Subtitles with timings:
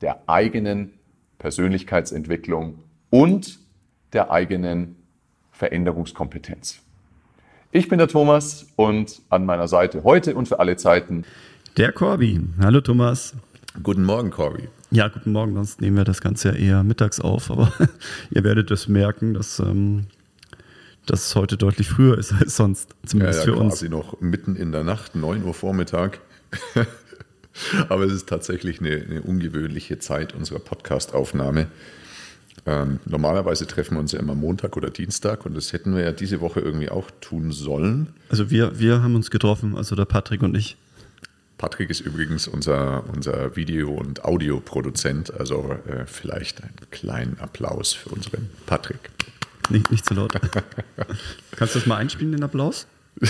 [0.00, 0.92] der eigenen
[1.38, 2.78] Persönlichkeitsentwicklung
[3.10, 3.58] und
[4.12, 4.96] der eigenen
[5.52, 6.80] Veränderungskompetenz.
[7.72, 11.24] Ich bin der Thomas und an meiner Seite heute und für alle Zeiten
[11.76, 12.40] der Corby.
[12.58, 13.34] Hallo Thomas.
[13.82, 14.68] Guten Morgen, Corby.
[14.90, 15.54] Ja, guten Morgen.
[15.54, 17.70] Sonst nehmen wir das Ganze ja eher mittags auf, aber
[18.30, 20.06] ihr werdet es merken, dass ähm,
[21.04, 23.74] das heute deutlich früher ist als sonst, zumindest ja, ja, für uns.
[23.74, 26.20] quasi noch mitten in der Nacht, 9 Uhr Vormittag.
[27.88, 31.68] aber es ist tatsächlich eine, eine ungewöhnliche Zeit unserer Podcastaufnahme.
[32.64, 36.12] Ähm, normalerweise treffen wir uns ja immer Montag oder Dienstag und das hätten wir ja
[36.12, 38.08] diese Woche irgendwie auch tun sollen.
[38.28, 40.76] Also wir, wir haben uns getroffen, also der Patrick und ich.
[41.58, 48.10] Patrick ist übrigens unser, unser Video- und Audioproduzent, also äh, vielleicht einen kleinen Applaus für
[48.10, 49.10] unseren Patrick.
[49.70, 50.32] Nicht, nicht zu laut.
[51.52, 52.86] Kannst du das mal einspielen, den Applaus?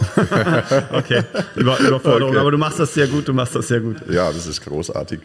[0.92, 1.22] okay,
[1.56, 2.40] Über, Überforderung, okay.
[2.40, 3.96] aber du machst das sehr gut, du machst das sehr gut.
[4.10, 5.20] Ja, das ist großartig.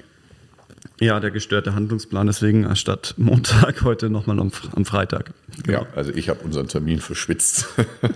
[1.01, 5.31] Ja, der gestörte Handlungsplan, deswegen statt Montag heute nochmal am, am Freitag.
[5.63, 5.81] Genau.
[5.81, 7.67] Ja, also ich habe unseren Termin verschwitzt.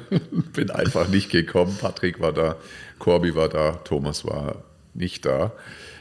[0.54, 1.78] Bin einfach nicht gekommen.
[1.80, 2.58] Patrick war da,
[3.00, 5.54] Corby war da, Thomas war nicht da.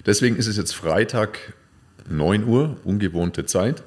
[0.06, 1.54] Deswegen ist es jetzt Freitag
[2.08, 3.84] 9 Uhr, ungewohnte Zeit.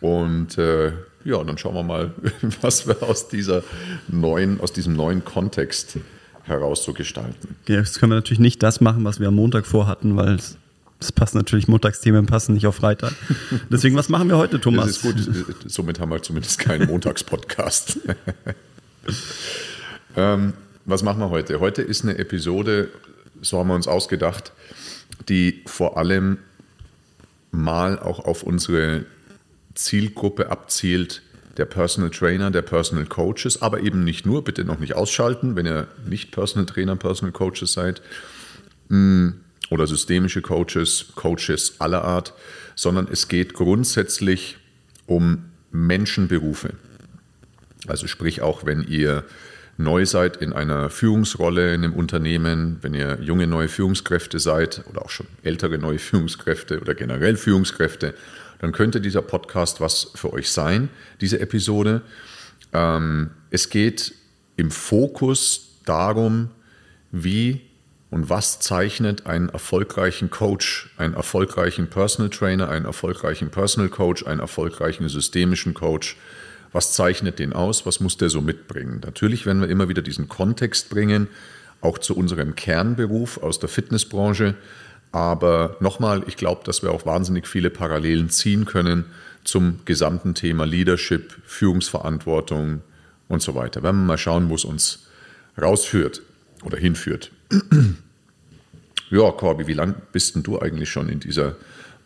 [0.00, 0.92] Und äh,
[1.24, 2.12] ja, dann schauen wir mal,
[2.60, 3.62] was wir aus, dieser
[4.08, 5.98] neuen, aus diesem neuen Kontext
[6.42, 7.56] heraus so gestalten.
[7.66, 10.58] Ja, jetzt können wir natürlich nicht das machen, was wir am Montag vorhatten, weil es
[11.00, 13.12] das passt natürlich, Montagsthemen passen nicht auf Freitag.
[13.70, 14.86] Deswegen, was machen wir heute, Thomas?
[14.86, 17.98] Das ist gut, somit haben wir zumindest keinen Montagspodcast.
[20.16, 20.54] ähm,
[20.86, 21.60] was machen wir heute?
[21.60, 22.88] Heute ist eine Episode,
[23.42, 24.52] so haben wir uns ausgedacht,
[25.28, 26.38] die vor allem
[27.50, 29.04] mal auch auf unsere
[29.74, 31.22] Zielgruppe abzielt,
[31.56, 35.66] der Personal Trainer, der Personal Coaches, aber eben nicht nur, bitte noch nicht ausschalten, wenn
[35.66, 38.02] ihr nicht Personal Trainer, Personal Coaches seid.
[38.88, 39.34] Hm,
[39.70, 42.34] oder systemische Coaches, Coaches aller Art,
[42.74, 44.58] sondern es geht grundsätzlich
[45.06, 46.74] um Menschenberufe.
[47.86, 49.24] Also sprich auch, wenn ihr
[49.76, 55.02] neu seid in einer Führungsrolle in einem Unternehmen, wenn ihr junge neue Führungskräfte seid oder
[55.02, 58.14] auch schon ältere neue Führungskräfte oder generell Führungskräfte,
[58.64, 60.88] dann könnte dieser Podcast was für euch sein,
[61.20, 62.00] diese Episode.
[62.72, 64.14] Ähm, es geht
[64.56, 66.48] im Fokus darum,
[67.12, 67.60] wie
[68.08, 74.40] und was zeichnet einen erfolgreichen Coach, einen erfolgreichen Personal Trainer, einen erfolgreichen Personal Coach, einen
[74.40, 76.16] erfolgreichen systemischen Coach?
[76.72, 77.84] Was zeichnet den aus?
[77.84, 79.02] Was muss der so mitbringen?
[79.04, 81.28] Natürlich werden wir immer wieder diesen Kontext bringen,
[81.82, 84.54] auch zu unserem Kernberuf aus der Fitnessbranche.
[85.14, 89.04] Aber nochmal, ich glaube, dass wir auch wahnsinnig viele Parallelen ziehen können
[89.44, 92.82] zum gesamten Thema Leadership, Führungsverantwortung
[93.28, 93.84] und so weiter.
[93.84, 95.06] Werden wir mal schauen, wo es uns
[95.56, 96.20] rausführt
[96.64, 97.30] oder hinführt.
[99.10, 101.54] Ja, Corby, wie lange bist denn du eigentlich schon in dieser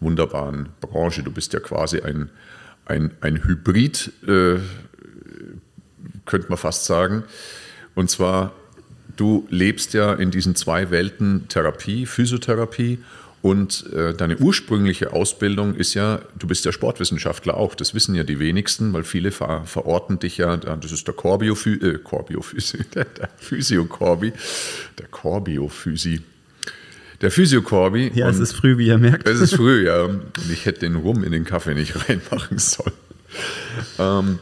[0.00, 1.22] wunderbaren Branche?
[1.22, 2.28] Du bist ja quasi ein,
[2.84, 4.56] ein, ein Hybrid, äh,
[6.26, 7.22] könnte man fast sagen.
[7.94, 8.52] Und zwar,
[9.18, 12.98] du lebst ja in diesen zwei Welten Therapie, Physiotherapie
[13.42, 17.74] und äh, deine ursprüngliche Ausbildung ist ja, du bist ja Sportwissenschaftler auch.
[17.74, 21.56] Das wissen ja die wenigsten, weil viele ver verorten dich ja, das ist der Corbio,
[21.66, 22.42] äh, Corbio
[22.94, 23.84] der, der Physio
[24.98, 26.22] der Corbio Physi.
[27.20, 28.12] Der Physio-Corby.
[28.14, 29.28] Ja, es ist früh, wie ihr merkt.
[29.28, 30.04] Es ist früh, ja.
[30.04, 32.92] Und ich hätte den Rum in den Kaffee nicht reinmachen sollen.
[33.98, 34.38] Ähm,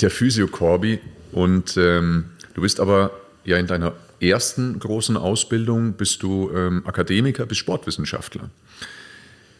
[0.00, 0.98] der Physio-Corby.
[1.30, 2.24] Und ähm,
[2.54, 3.12] du bist aber
[3.44, 8.50] ja in deiner ersten großen Ausbildung bist du ähm, Akademiker, bist Sportwissenschaftler.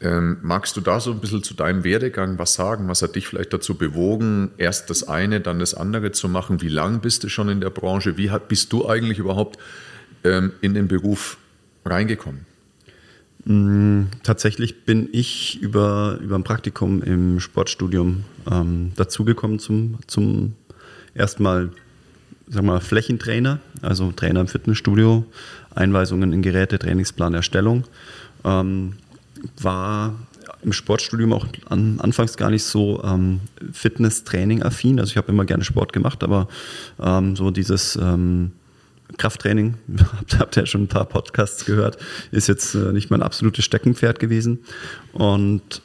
[0.01, 2.89] Ähm, magst du da so ein bisschen zu deinem Werdegang was sagen?
[2.89, 6.61] Was hat dich vielleicht dazu bewogen, erst das eine, dann das andere zu machen?
[6.61, 8.17] Wie lange bist du schon in der Branche?
[8.17, 9.59] Wie hat, bist du eigentlich überhaupt
[10.25, 11.39] ähm, in den Beruf
[11.85, 12.45] reingekommen?
[13.45, 20.55] Mm, tatsächlich bin ich über, über ein Praktikum im Sportstudium ähm, dazugekommen zum, zum
[21.15, 21.71] erstmal
[22.49, 25.25] sag mal, Flächentrainer, also Trainer im Fitnessstudio,
[25.75, 27.85] Einweisungen in Geräte, Trainingsplan, Erstellung.
[28.45, 28.95] Ähm,
[29.61, 30.15] war
[30.63, 33.41] im Sportstudium auch an, anfangs gar nicht so ähm,
[33.73, 34.99] Fitness-Training-affin.
[34.99, 36.49] Also ich habe immer gerne Sport gemacht, aber
[37.01, 38.53] ähm, so dieses ähm,
[39.19, 39.75] Krafttraining,
[40.39, 41.99] habt ihr ja schon ein paar Podcasts gehört,
[42.31, 44.61] ist jetzt äh, nicht mein absolutes Steckenpferd gewesen.
[45.13, 45.83] Und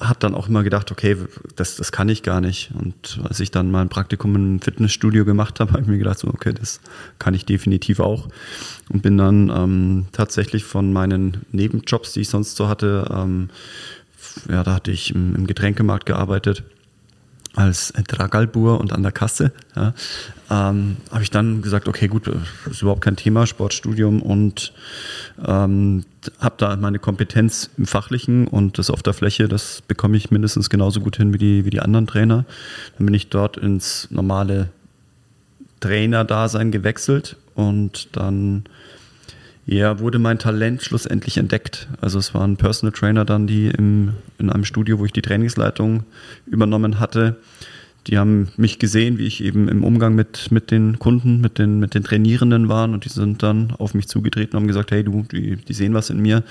[0.00, 1.16] habe dann auch immer gedacht, okay,
[1.56, 2.70] das, das kann ich gar nicht.
[2.78, 6.18] Und als ich dann mal ein Praktikum im Fitnessstudio gemacht habe, habe ich mir gedacht,
[6.18, 6.80] so, okay, das
[7.18, 8.28] kann ich definitiv auch.
[8.88, 13.50] Und bin dann ähm, tatsächlich von meinen Nebenjobs, die ich sonst so hatte, ähm,
[14.48, 16.62] ja, da hatte ich im, im Getränkemarkt gearbeitet
[17.58, 19.50] als Dragalbur und an der Kasse.
[19.74, 19.92] Ja,
[20.48, 22.30] ähm, habe ich dann gesagt, okay, gut,
[22.70, 24.72] ist überhaupt kein Thema, Sportstudium und
[25.44, 26.04] ähm,
[26.38, 30.70] habe da meine Kompetenz im Fachlichen und das auf der Fläche, das bekomme ich mindestens
[30.70, 32.44] genauso gut hin wie die, wie die anderen Trainer.
[32.96, 34.68] Dann bin ich dort ins normale
[35.80, 38.64] Trainerdasein gewechselt und dann
[39.68, 41.88] ja, wurde mein Talent schlussendlich entdeckt.
[42.00, 46.04] Also es waren Personal Trainer dann, die im, in einem Studio, wo ich die Trainingsleitung
[46.46, 47.36] übernommen hatte,
[48.06, 51.80] die haben mich gesehen, wie ich eben im Umgang mit, mit den Kunden, mit den,
[51.80, 55.04] mit den Trainierenden waren und die sind dann auf mich zugetreten und haben gesagt, hey
[55.04, 56.44] du, die, die sehen was in mir,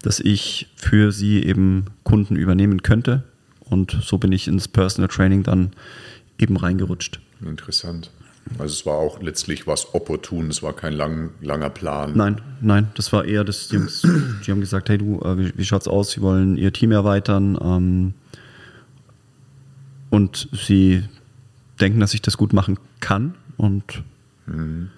[0.00, 3.22] dass ich für sie eben Kunden übernehmen könnte.
[3.60, 5.72] Und so bin ich ins Personal Training dann
[6.38, 7.20] eben reingerutscht.
[7.44, 8.10] Interessant.
[8.58, 12.12] Also es war auch letztlich was opportun, es war kein lang, langer Plan.
[12.16, 13.78] Nein, nein, das war eher das, die,
[14.46, 16.12] die haben gesagt, hey du, äh, wie, wie schaut's aus?
[16.12, 18.14] Sie wollen ihr Team erweitern ähm,
[20.10, 21.04] und sie
[21.80, 24.02] denken, dass ich das gut machen kann und
[24.46, 24.90] mhm.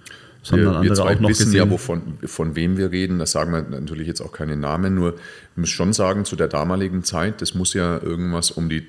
[0.50, 1.54] Wir, auch noch wissen gesehen.
[1.54, 3.18] ja, wovon, von wem wir reden.
[3.18, 6.48] Das sagen wir natürlich jetzt auch keine Namen, nur ich muss schon sagen, zu der
[6.48, 8.86] damaligen Zeit, das muss ja irgendwas um die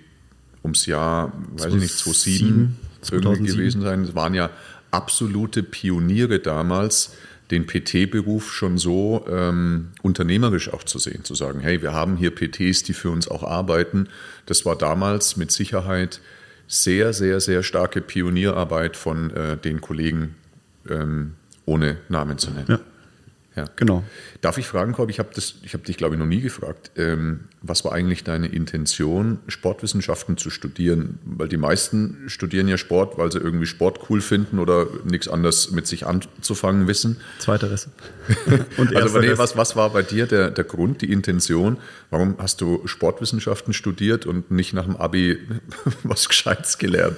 [0.64, 2.76] ums Jahr, weiß ich nicht, 2007,
[3.06, 4.04] 2007 gewesen sein.
[4.04, 4.50] Es waren ja
[4.92, 7.16] absolute Pioniere damals,
[7.52, 12.32] den PT-Beruf schon so ähm, unternehmerisch auch zu sehen, zu sagen, hey, wir haben hier
[12.32, 14.08] PTs, die für uns auch arbeiten.
[14.48, 16.22] Das war damals mit Sicherheit
[16.68, 20.36] sehr, sehr, sehr starke Pionierarbeit von äh, den Kollegen,
[20.90, 21.34] ähm,
[21.66, 22.66] ohne Namen zu nennen.
[22.68, 22.80] Ja.
[23.56, 23.66] Ja.
[23.78, 24.04] Genau.
[24.42, 25.10] Darf ich fragen, Korb?
[25.10, 26.92] Ich habe hab dich, glaube ich, noch nie gefragt.
[26.98, 31.20] Ähm, was war eigentlich deine Intention, Sportwissenschaften zu studieren?
[31.24, 35.72] Weil die meisten studieren ja Sport, weil sie irgendwie Sport cool finden oder nichts anderes
[35.72, 37.18] mit sich anzufangen wissen.
[37.40, 37.88] Zweiteres.
[38.78, 41.78] Und also, nee, was, was war bei dir der, der Grund, die Intention?
[42.10, 45.40] Warum hast du Sportwissenschaften studiert und nicht nach dem Abi
[46.04, 47.18] was Gescheites gelernt?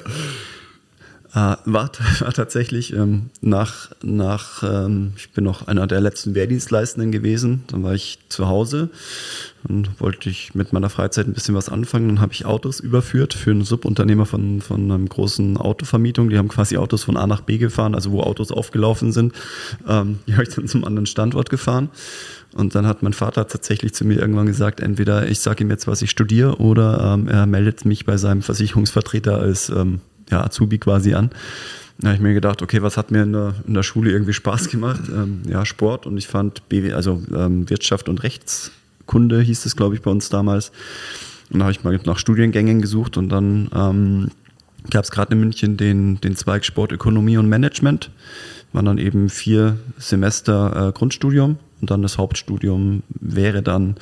[1.37, 7.11] Äh, war, war tatsächlich ähm, nach, nach ähm, ich bin noch einer der letzten Wehrdienstleistenden
[7.11, 7.63] gewesen.
[7.67, 8.89] Dann war ich zu Hause
[9.67, 12.07] und wollte ich mit meiner Freizeit ein bisschen was anfangen.
[12.07, 16.31] Dann habe ich Autos überführt für einen Subunternehmer von, von einer großen Autovermietung.
[16.31, 19.33] Die haben quasi Autos von A nach B gefahren, also wo Autos aufgelaufen sind.
[19.87, 21.89] Ähm, die habe ich dann zum anderen Standort gefahren.
[22.55, 25.85] Und dann hat mein Vater tatsächlich zu mir irgendwann gesagt, entweder ich sage ihm jetzt,
[25.85, 30.77] was ich studiere, oder ähm, er meldet mich bei seinem Versicherungsvertreter als ähm, ja, Azubi
[30.77, 31.31] quasi an.
[31.99, 34.33] Da habe ich mir gedacht, okay, was hat mir in der, in der Schule irgendwie
[34.33, 35.01] Spaß gemacht?
[35.09, 39.95] Ähm, ja, Sport und ich fand BW, also ähm, Wirtschaft und Rechtskunde hieß es, glaube
[39.95, 40.71] ich, bei uns damals.
[41.49, 44.31] Und da habe ich mal nach Studiengängen gesucht und dann ähm,
[44.91, 48.11] gab es gerade in München den, den Zweig Sportökonomie und Management.
[48.73, 53.95] War dann eben vier Semester äh, Grundstudium und dann das Hauptstudium wäre dann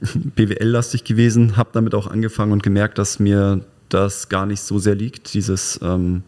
[0.36, 1.56] BWL-lastig gewesen.
[1.56, 3.64] Habe damit auch angefangen und gemerkt, dass mir
[3.94, 6.22] das gar nicht so sehr liegt, dieses ähm,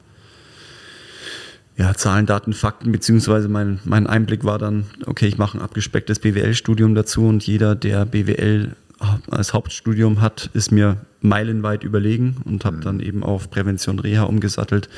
[1.76, 6.20] ja, Zahlen, Daten, Fakten, beziehungsweise mein, mein Einblick war dann, okay, ich mache ein abgespecktes
[6.20, 8.76] BWL-Studium dazu und jeder, der BWL
[9.30, 12.80] als Hauptstudium hat, ist mir meilenweit überlegen und habe mhm.
[12.82, 14.88] dann eben auf Prävention Reha umgesattelt.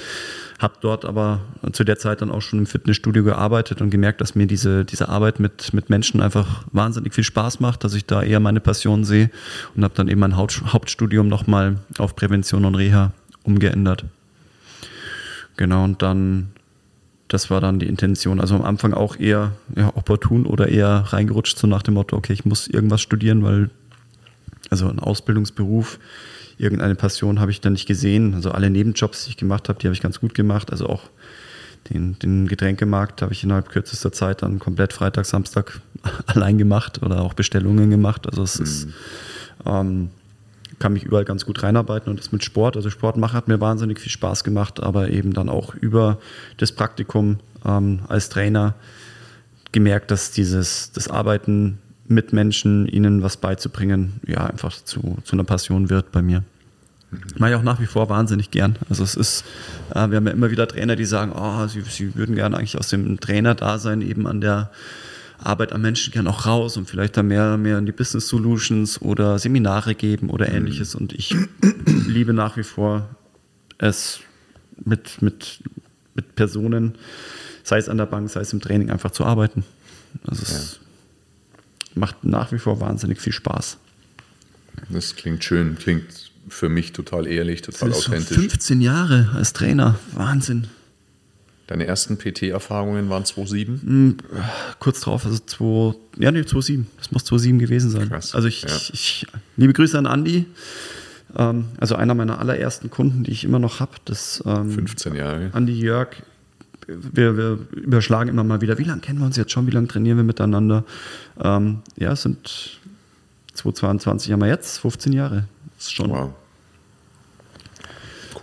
[0.59, 1.41] Habe dort aber
[1.73, 5.09] zu der Zeit dann auch schon im Fitnessstudio gearbeitet und gemerkt, dass mir diese, diese
[5.09, 9.05] Arbeit mit, mit Menschen einfach wahnsinnig viel Spaß macht, dass ich da eher meine Passion
[9.05, 9.31] sehe
[9.75, 13.13] und habe dann eben mein Hauptstudium nochmal auf Prävention und Reha
[13.45, 14.05] umgeändert.
[15.57, 16.53] Genau, und dann,
[17.29, 18.41] das war dann die Intention.
[18.41, 22.33] Also am Anfang auch eher ja, opportun oder eher reingerutscht, so nach dem Motto, okay,
[22.33, 23.71] ich muss irgendwas studieren, weil
[24.71, 25.99] also ein Ausbildungsberuf,
[26.59, 28.35] irgendeine Passion habe ich da nicht gesehen.
[28.35, 30.71] Also alle Nebenjobs, die ich gemacht habe, die habe ich ganz gut gemacht.
[30.71, 31.03] Also auch
[31.91, 35.81] den, den Getränkemarkt habe ich innerhalb kürzester Zeit dann komplett Freitag, Samstag
[36.27, 38.27] allein gemacht oder auch Bestellungen gemacht.
[38.27, 38.65] Also es mhm.
[38.65, 38.89] ist,
[39.65, 40.11] ähm,
[40.79, 42.77] kann mich überall ganz gut reinarbeiten und das mit Sport.
[42.77, 46.19] Also Sport machen hat mir wahnsinnig viel Spaß gemacht, aber eben dann auch über
[46.59, 48.75] das Praktikum ähm, als Trainer
[49.73, 55.45] gemerkt, dass dieses das Arbeiten mit Menschen, ihnen was beizubringen, ja, einfach zu, zu einer
[55.45, 56.45] Passion wird bei mir.
[57.39, 58.77] Mache ich auch nach wie vor wahnsinnig gern.
[58.91, 59.45] Also es ist,
[59.91, 62.77] äh, wir haben ja immer wieder Trainer, die sagen, oh, sie, sie würden gerne eigentlich
[62.77, 64.71] aus dem Trainer-Dasein eben an der
[65.39, 69.01] Arbeit am Menschen gerne auch raus und vielleicht da mehr, mehr in die Business Solutions
[69.01, 70.57] oder Seminare geben oder mhm.
[70.57, 70.95] ähnliches.
[70.95, 71.35] Und ich
[72.07, 73.09] liebe nach wie vor
[73.79, 74.21] es
[74.85, 75.63] mit, mit,
[76.15, 76.97] mit Personen
[77.67, 79.65] sei es an der Bank, sei es im Training, einfach zu arbeiten.
[80.25, 80.81] Also es
[81.97, 83.79] macht nach wie vor wahnsinnig viel Spaß.
[84.91, 88.37] Das klingt schön, klingt für mich total ehrlich, total Das ist authentisch.
[88.37, 90.69] 15 Jahre als Trainer, Wahnsinn.
[91.67, 94.19] Deine ersten PT-Erfahrungen waren 2007?
[94.79, 96.87] Kurz drauf, also 2, ja, nee, 2007.
[96.97, 98.09] Das muss 2007 gewesen sein.
[98.09, 98.69] Krass, Also ich, ja.
[98.69, 99.27] ich, ich,
[99.57, 100.47] liebe Grüße an Andi.
[101.37, 105.51] Ähm, also einer meiner allerersten Kunden, die ich immer noch habe, das ähm, 15 Jahre.
[105.53, 106.11] Andi Jörg.
[106.87, 109.89] Wir, wir überschlagen immer mal wieder, wie lange kennen wir uns jetzt schon, wie lange
[109.89, 110.85] trainieren wir miteinander?
[111.43, 112.79] Ähm, ja, es sind
[113.55, 115.49] 2022 haben wir jetzt, 15 Jahre.
[115.77, 116.33] Das ist schon Wow.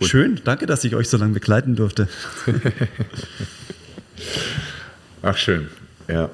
[0.00, 0.08] Cool.
[0.08, 0.40] schön.
[0.44, 2.08] Danke, dass ich euch so lange begleiten durfte.
[5.22, 5.68] Ach, schön.
[6.08, 6.30] Ja.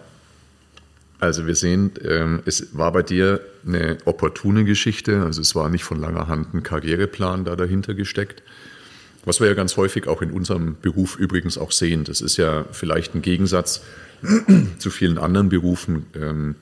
[1.20, 5.22] Also wir sehen, ähm, es war bei dir eine opportune Geschichte.
[5.22, 8.42] Also es war nicht von langer Hand ein Karriereplan da dahinter gesteckt.
[9.24, 12.04] Was wir ja ganz häufig auch in unserem Beruf übrigens auch sehen.
[12.04, 13.82] Das ist ja vielleicht ein Gegensatz
[14.78, 16.56] zu vielen anderen Berufen, ähm,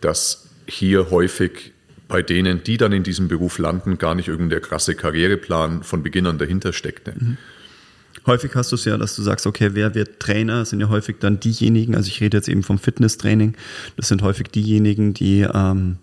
[0.00, 1.72] dass hier häufig
[2.08, 6.26] bei denen, die dann in diesem Beruf landen, gar nicht irgendein krasse Karriereplan von Beginn
[6.26, 7.08] an dahinter steckt.
[7.08, 7.36] Ne?
[8.26, 11.16] Häufig hast du es ja, dass du sagst, okay, wer wird Trainer, sind ja häufig
[11.20, 13.54] dann diejenigen, also ich rede jetzt eben vom Fitnesstraining,
[13.96, 15.98] das sind häufig diejenigen, die ähm,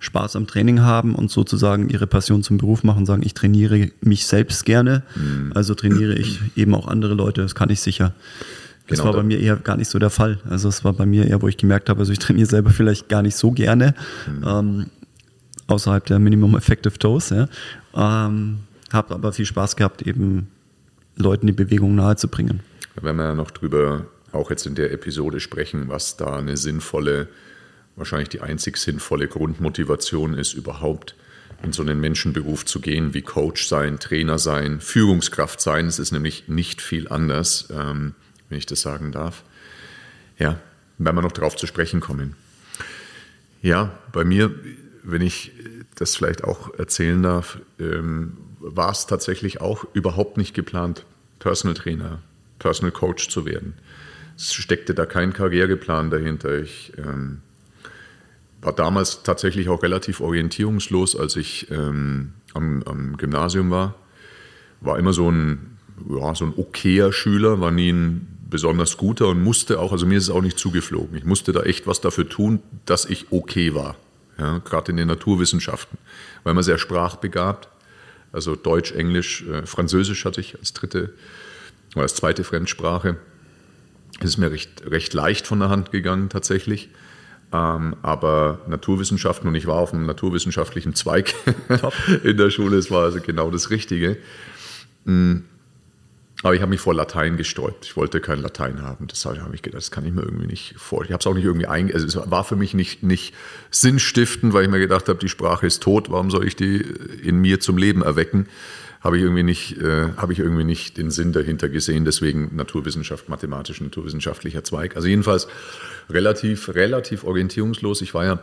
[0.00, 3.90] Spaß am Training haben und sozusagen ihre Passion zum Beruf machen und sagen, ich trainiere
[4.00, 5.02] mich selbst gerne,
[5.54, 8.14] also trainiere ich eben auch andere Leute, das kann ich sicher.
[8.86, 10.38] Das Genau, war bei mir eher gar nicht so der Fall.
[10.48, 13.08] Also es war bei mir eher, wo ich gemerkt habe, also ich trainiere selber vielleicht
[13.08, 13.94] gar nicht so gerne,
[14.46, 14.86] ähm,
[15.66, 17.48] außerhalb der Minimum Effective Dose,
[17.94, 18.26] ja.
[18.26, 18.60] Ähm,
[18.92, 20.48] habe aber viel Spaß gehabt, eben
[21.16, 22.60] Leuten die Bewegung nahezubringen.
[22.96, 26.56] Da werden wir ja noch drüber auch jetzt in der Episode sprechen, was da eine
[26.56, 27.28] sinnvolle,
[27.98, 31.14] wahrscheinlich die einzig sinnvolle Grundmotivation ist, überhaupt
[31.62, 35.86] in so einen Menschenberuf zu gehen, wie Coach sein, Trainer sein, Führungskraft sein.
[35.86, 38.14] Es ist nämlich nicht viel anders, ähm,
[38.48, 39.42] wenn ich das sagen darf.
[40.38, 40.60] Ja,
[40.98, 42.36] werden wir noch drauf zu sprechen kommen.
[43.60, 44.54] Ja, bei mir,
[45.02, 45.52] wenn ich
[45.96, 51.04] das vielleicht auch erzählen darf, ähm, war es tatsächlich auch überhaupt nicht geplant,
[51.38, 52.20] Personal Trainer,
[52.58, 53.74] Personal Coach zu werden.
[54.36, 56.58] Es steckte da kein Karriereplan dahinter.
[56.58, 57.42] Ich ähm,
[58.60, 63.94] war damals tatsächlich auch relativ orientierungslos, als ich ähm, am, am Gymnasium war.
[64.80, 69.42] War immer so ein, ja, so ein okayer Schüler, war nie ein besonders guter und
[69.42, 71.16] musste auch, also mir ist es auch nicht zugeflogen.
[71.16, 73.96] Ich musste da echt was dafür tun, dass ich okay war.
[74.38, 75.98] Ja, Gerade in den Naturwissenschaften.
[76.44, 77.68] Weil man sehr sprachbegabt,
[78.32, 81.12] also Deutsch, Englisch, äh, Französisch hatte ich als dritte
[81.94, 83.16] oder als zweite Fremdsprache.
[84.20, 86.88] Es ist mir recht, recht leicht von der Hand gegangen tatsächlich.
[87.52, 91.34] Ähm, aber Naturwissenschaften und ich war auf einem naturwissenschaftlichen Zweig
[92.24, 94.18] in der Schule, es war also genau das Richtige.
[95.04, 95.38] Mm.
[96.44, 97.84] Aber ich habe mich vor Latein gesträubt.
[97.84, 99.08] Ich wollte kein Latein haben.
[99.08, 101.08] Das habe ich gedacht, das kann ich mir irgendwie nicht vorstellen.
[101.08, 101.92] Ich habe es auch nicht irgendwie einge...
[101.92, 103.34] Also es war für mich nicht, nicht
[103.72, 106.12] sinnstiftend, weil ich mir gedacht habe, die Sprache ist tot.
[106.12, 108.46] Warum soll ich die in mir zum Leben erwecken?
[109.00, 112.04] Habe ich irgendwie nicht, äh, habe ich irgendwie nicht den Sinn dahinter gesehen.
[112.04, 114.96] Deswegen Naturwissenschaft, mathematisch, naturwissenschaftlicher Zweig.
[114.96, 115.46] Also jedenfalls
[116.10, 118.02] relativ, relativ orientierungslos.
[118.02, 118.40] Ich war ja,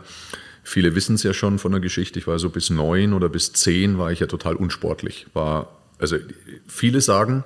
[0.62, 3.52] viele wissen es ja schon von der Geschichte, ich war so bis neun oder bis
[3.52, 5.26] zehn war ich ja total unsportlich.
[5.34, 6.16] War, also
[6.66, 7.44] viele sagen,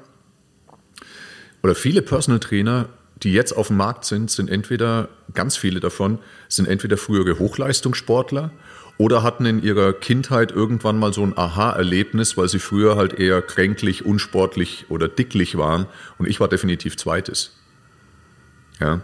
[1.63, 2.89] oder viele Personal Trainer,
[3.23, 8.51] die jetzt auf dem Markt sind, sind entweder, ganz viele davon, sind entweder frühere Hochleistungssportler
[9.01, 13.41] oder hatten in ihrer Kindheit irgendwann mal so ein Aha-Erlebnis, weil sie früher halt eher
[13.41, 15.87] kränklich, unsportlich oder dicklich waren.
[16.19, 17.57] Und ich war definitiv zweites.
[18.79, 19.01] Ja.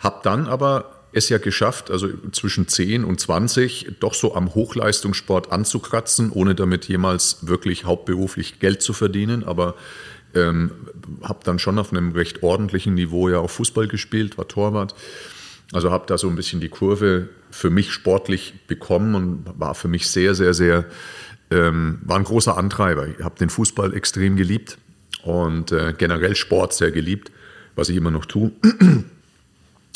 [0.00, 5.50] Hab dann aber es ja geschafft, also zwischen 10 und 20 doch so am Hochleistungssport
[5.50, 9.44] anzukratzen, ohne damit jemals wirklich hauptberuflich Geld zu verdienen.
[9.44, 9.76] Aber
[10.34, 10.72] ähm,
[11.22, 14.94] habe dann schon auf einem recht ordentlichen Niveau ja auch Fußball gespielt, war Torwart.
[15.72, 19.88] Also habe da so ein bisschen die Kurve für mich sportlich bekommen und war für
[19.88, 20.84] mich sehr, sehr, sehr,
[21.50, 23.08] ähm, war ein großer Antreiber.
[23.08, 24.78] Ich habe den Fußball extrem geliebt
[25.24, 27.32] und äh, generell Sport sehr geliebt,
[27.74, 28.52] was ich immer noch tue.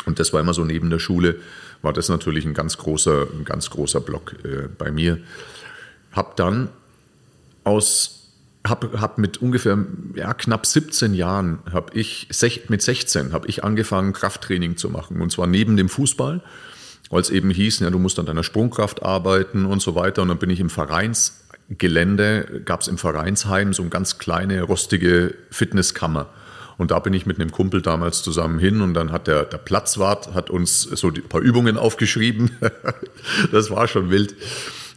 [0.06, 1.36] Und das war immer so neben der Schule,
[1.82, 5.18] war das natürlich ein ganz großer, ein ganz großer Block äh, bei mir.
[6.12, 6.68] Hab dann
[7.64, 8.25] aus,
[8.68, 9.78] hab, hab mit ungefähr
[10.14, 12.28] ja, knapp 17 Jahren, habe ich,
[12.68, 15.20] mit 16 habe ich angefangen, Krafttraining zu machen.
[15.20, 16.42] Und zwar neben dem Fußball,
[17.10, 20.22] weil es eben hieß, ja, du musst an deiner Sprungkraft arbeiten und so weiter.
[20.22, 25.34] Und dann bin ich im Vereinsgelände, gab es im Vereinsheim so eine ganz kleine, rostige
[25.50, 26.28] Fitnesskammer.
[26.78, 29.58] Und da bin ich mit einem Kumpel damals zusammen hin und dann hat der, der
[29.58, 32.50] Platzwart hat uns so ein paar Übungen aufgeschrieben.
[33.52, 34.34] das war schon wild.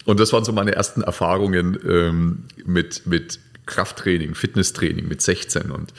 [0.05, 5.93] Und das waren so meine ersten Erfahrungen ähm, mit, mit Krafttraining, Fitnesstraining mit 16 und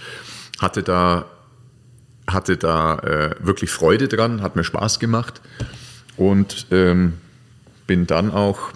[0.61, 1.27] hatte da
[2.29, 5.41] hatte da äh, wirklich Freude dran, hat mir Spaß gemacht
[6.17, 7.15] und ähm,
[7.87, 8.71] bin dann auch,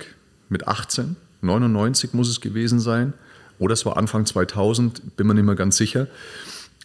[0.48, 3.12] mit 18, 99 muss es gewesen sein,
[3.58, 6.06] oder es war Anfang 2000, bin mir nicht mehr ganz sicher,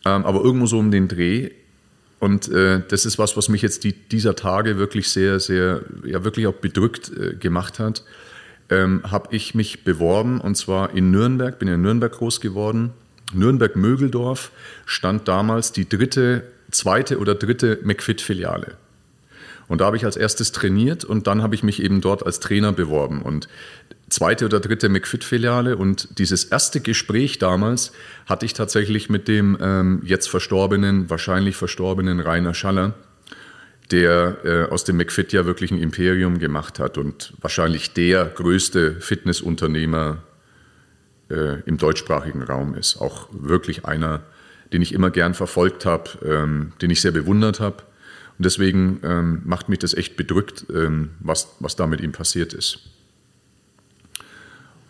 [0.05, 1.51] ähm, aber irgendwo so um den Dreh.
[2.19, 6.23] Und äh, das ist was, was mich jetzt die, dieser Tage wirklich sehr, sehr, ja
[6.23, 8.03] wirklich auch bedrückt äh, gemacht hat.
[8.73, 12.91] Ähm, habe ich mich beworben und zwar in Nürnberg, bin in Nürnberg groß geworden,
[13.31, 14.51] Nürnberg-Mögeldorf
[14.87, 18.75] stand damals die dritte, zweite oder dritte McFit-Filiale.
[19.67, 22.39] Und da habe ich als erstes trainiert und dann habe ich mich eben dort als
[22.39, 23.21] Trainer beworben.
[23.21, 23.47] Und
[24.09, 27.91] zweite oder dritte McFit-Filiale und dieses erste Gespräch damals
[28.25, 32.95] hatte ich tatsächlich mit dem ähm, jetzt verstorbenen, wahrscheinlich verstorbenen Rainer Schaller,
[33.91, 38.99] der äh, aus dem McFit ja wirklich ein Imperium gemacht hat und wahrscheinlich der größte
[38.99, 40.23] Fitnessunternehmer
[41.29, 42.97] äh, im deutschsprachigen Raum ist.
[43.01, 44.21] Auch wirklich einer,
[44.71, 47.77] den ich immer gern verfolgt habe, ähm, den ich sehr bewundert habe.
[48.37, 52.53] Und deswegen ähm, macht mich das echt bedrückt, ähm, was, was da mit ihm passiert
[52.53, 52.79] ist.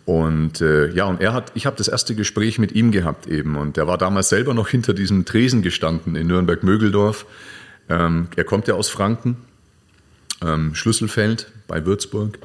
[0.05, 3.55] Und äh, ja, und er hat, ich habe das erste Gespräch mit ihm gehabt eben.
[3.55, 7.25] Und er war damals selber noch hinter diesem Tresen gestanden in Nürnberg-Mögeldorf.
[7.89, 9.37] Ähm, er kommt ja aus Franken,
[10.41, 12.39] ähm, Schlüsselfeld bei Würzburg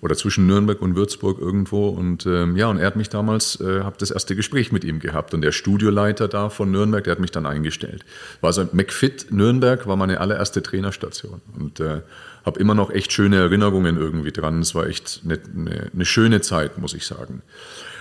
[0.00, 1.88] oder zwischen Nürnberg und Würzburg irgendwo.
[1.88, 5.00] Und ähm, ja, und er hat mich damals, äh, habe das erste Gespräch mit ihm
[5.00, 5.34] gehabt.
[5.34, 8.04] Und der Studioleiter da von Nürnberg, der hat mich dann eingestellt.
[8.40, 11.40] War so McFit Nürnberg war meine allererste Trainerstation.
[11.58, 12.02] Und äh,
[12.44, 14.60] habe immer noch echt schöne Erinnerungen irgendwie dran.
[14.60, 17.42] Es war echt eine, eine, eine schöne Zeit, muss ich sagen.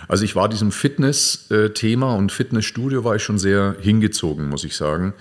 [0.07, 5.13] Also ich war diesem Fitness-Thema und Fitnessstudio war ich schon sehr hingezogen, muss ich sagen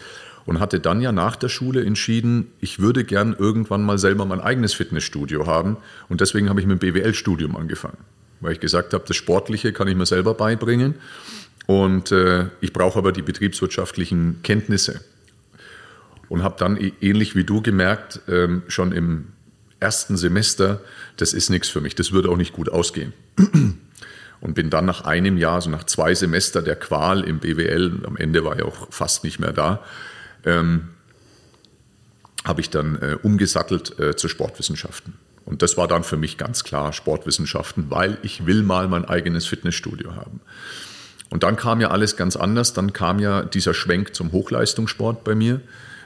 [0.46, 4.40] und hatte dann ja nach der Schule entschieden, ich würde gern irgendwann mal selber mein
[4.40, 5.76] eigenes Fitnessstudio haben.
[6.08, 7.98] Und deswegen habe ich mit dem BWL-Studium angefangen,
[8.40, 10.94] weil ich gesagt habe, das Sportliche kann ich mir selber beibringen.
[11.66, 15.00] Und äh, ich brauche aber die betriebswirtschaftlichen Kenntnisse.
[16.28, 19.26] Und habe dann ähnlich wie du gemerkt, ähm, schon im
[19.80, 20.80] ersten Semester,
[21.16, 23.12] das ist nichts für mich, das würde auch nicht gut ausgehen.
[24.40, 28.16] Und bin dann nach einem Jahr, also nach zwei Semester der Qual im BWL, am
[28.16, 29.82] Ende war ich auch fast nicht mehr da,
[30.46, 30.88] ähm,
[32.44, 35.14] habe ich dann äh, umgesattelt äh, zu Sportwissenschaften.
[35.44, 39.46] Und das war dann für mich ganz klar Sportwissenschaften, weil ich will mal mein eigenes
[39.46, 40.40] Fitnessstudio haben.
[41.28, 42.72] Und dann kam ja alles ganz anders.
[42.72, 45.60] Dann kam ja dieser Schwenk zum Hochleistungssport bei mir.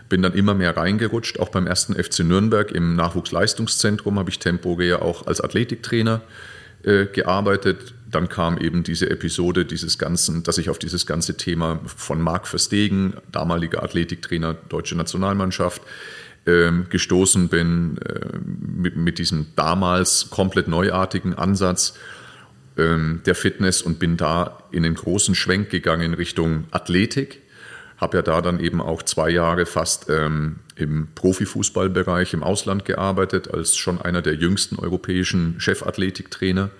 [0.08, 1.38] Bin dann immer mehr reingerutscht.
[1.38, 7.94] Auch beim ersten FC Nürnberg im Nachwuchsleistungszentrum habe ich temporär auch als Athletiktrainer äh, gearbeitet
[8.10, 12.46] dann kam eben diese Episode dieses ganzen, dass ich auf dieses ganze Thema von Marc
[12.46, 15.82] Verstegen, damaliger Athletiktrainer deutsche Nationalmannschaft,
[16.46, 21.94] ähm, gestoßen bin äh, mit, mit, diesem damals komplett neuartigen Ansatz
[22.78, 27.42] ähm, der Fitness und bin da in den großen Schwenk gegangen in Richtung Athletik.
[28.00, 33.52] Habe ja da dann eben auch zwei Jahre fast ähm, im Profifußballbereich im Ausland gearbeitet,
[33.52, 36.70] als schon einer der jüngsten europäischen Chefathletiktrainer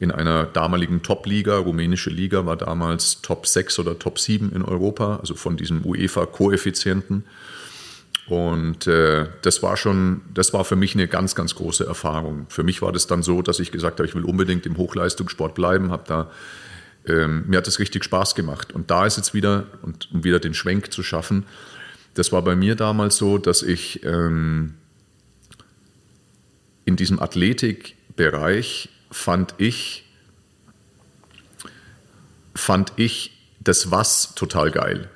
[0.00, 1.58] in einer damaligen Top-Liga.
[1.58, 7.24] Rumänische Liga war damals Top 6 oder Top 7 in Europa, also von diesem UEFA-Koeffizienten.
[8.28, 12.46] Und äh, das war schon, das war für mich eine ganz, ganz große Erfahrung.
[12.50, 15.54] Für mich war das dann so, dass ich gesagt habe, ich will unbedingt im Hochleistungssport
[15.54, 16.30] bleiben, habe da
[17.06, 18.72] ähm, mir hat das richtig Spaß gemacht.
[18.72, 21.44] Und da ist jetzt wieder, und um wieder den Schwenk zu schaffen,
[22.14, 24.74] das war bei mir damals so, dass ich ähm,
[26.84, 30.04] in diesem Athletikbereich fand ich,
[32.54, 35.08] fand ich das Was total geil.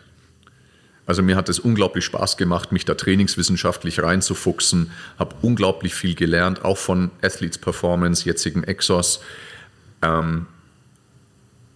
[1.04, 6.64] Also mir hat es unglaublich Spaß gemacht, mich da trainingswissenschaftlich reinzufuchsen, habe unglaublich viel gelernt,
[6.64, 9.20] auch von Athletes Performance, jetzigen Exos.
[10.00, 10.46] Ähm,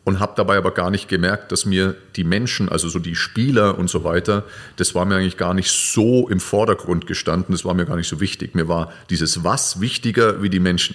[0.07, 3.77] und habe dabei aber gar nicht gemerkt, dass mir die Menschen, also so die Spieler
[3.77, 4.45] und so weiter,
[4.77, 8.09] das war mir eigentlich gar nicht so im Vordergrund gestanden, das war mir gar nicht
[8.09, 8.55] so wichtig.
[8.55, 10.95] Mir war dieses Was wichtiger wie die Menschen.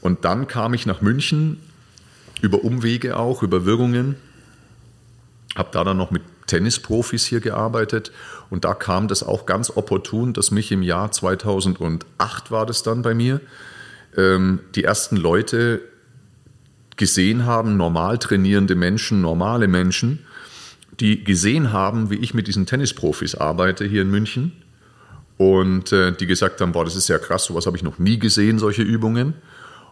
[0.00, 1.58] Und dann kam ich nach München
[2.40, 4.14] über Umwege auch, über Wirkungen
[5.56, 8.12] habe da dann noch mit Tennisprofis hier gearbeitet
[8.50, 13.02] und da kam das auch ganz opportun, dass mich im Jahr 2008 war das dann
[13.02, 13.40] bei mir,
[14.16, 15.80] ähm, die ersten Leute
[17.00, 20.18] gesehen haben, normal trainierende Menschen, normale Menschen,
[21.00, 24.52] die gesehen haben, wie ich mit diesen Tennisprofis arbeite hier in München
[25.38, 28.18] und äh, die gesagt haben, boah, das ist ja krass, sowas habe ich noch nie
[28.18, 29.32] gesehen, solche Übungen.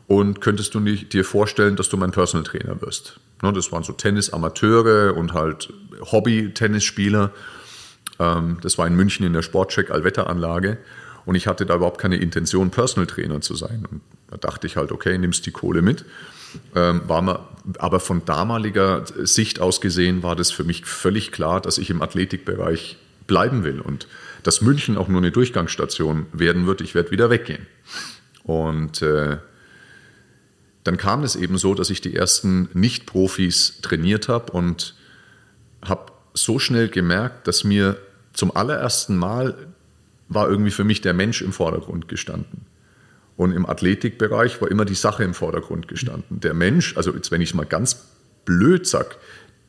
[0.06, 3.20] Und könntest du dir vorstellen, dass du mein Personal Trainer wirst?
[3.42, 5.72] Ne, das waren so Tennis-Amateure und halt
[6.12, 7.30] Hobby-Tennisspieler.
[8.18, 10.76] Ähm, das war in München in der Sportcheck Allwetteranlage.
[11.24, 13.86] Und ich hatte da überhaupt keine Intention, Personal Trainer zu sein.
[13.90, 16.04] Und da dachte ich halt, okay, nimmst die Kohle mit.
[16.74, 17.40] Ähm, war mal,
[17.78, 22.02] aber von damaliger Sicht aus gesehen war das für mich völlig klar, dass ich im
[22.02, 23.80] Athletikbereich bleiben will.
[23.80, 24.08] Und
[24.42, 26.80] dass München auch nur eine Durchgangsstation werden wird.
[26.80, 27.66] Ich werde wieder weggehen.
[28.44, 29.38] Und äh,
[30.84, 34.94] dann kam es eben so, dass ich die ersten Nicht-Profis trainiert habe und
[35.82, 37.98] habe so schnell gemerkt, dass mir
[38.32, 39.54] zum allerersten Mal
[40.28, 42.64] war irgendwie für mich der Mensch im Vordergrund gestanden.
[43.38, 46.40] Und im Athletikbereich war immer die Sache im Vordergrund gestanden.
[46.40, 48.08] Der Mensch, also jetzt wenn ich es mal ganz
[48.44, 49.10] blöd sage,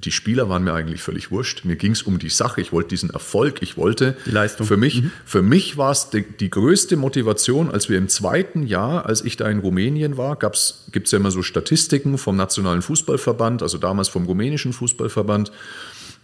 [0.04, 1.66] die Spieler waren mir eigentlich völlig wurscht.
[1.66, 2.62] Mir ging es um die Sache.
[2.62, 3.62] Ich wollte diesen Erfolg.
[3.62, 4.66] Ich wollte die Leistung.
[4.66, 5.12] Für mich, mhm.
[5.24, 9.38] für mich war es die, die, größte Motivation, als wir im zweiten Jahr, als ich
[9.38, 14.08] da in Rumänien war, gibt es ja immer so Statistiken vom Nationalen Fußballverband, also damals
[14.08, 15.52] vom rumänischen Fußballverband.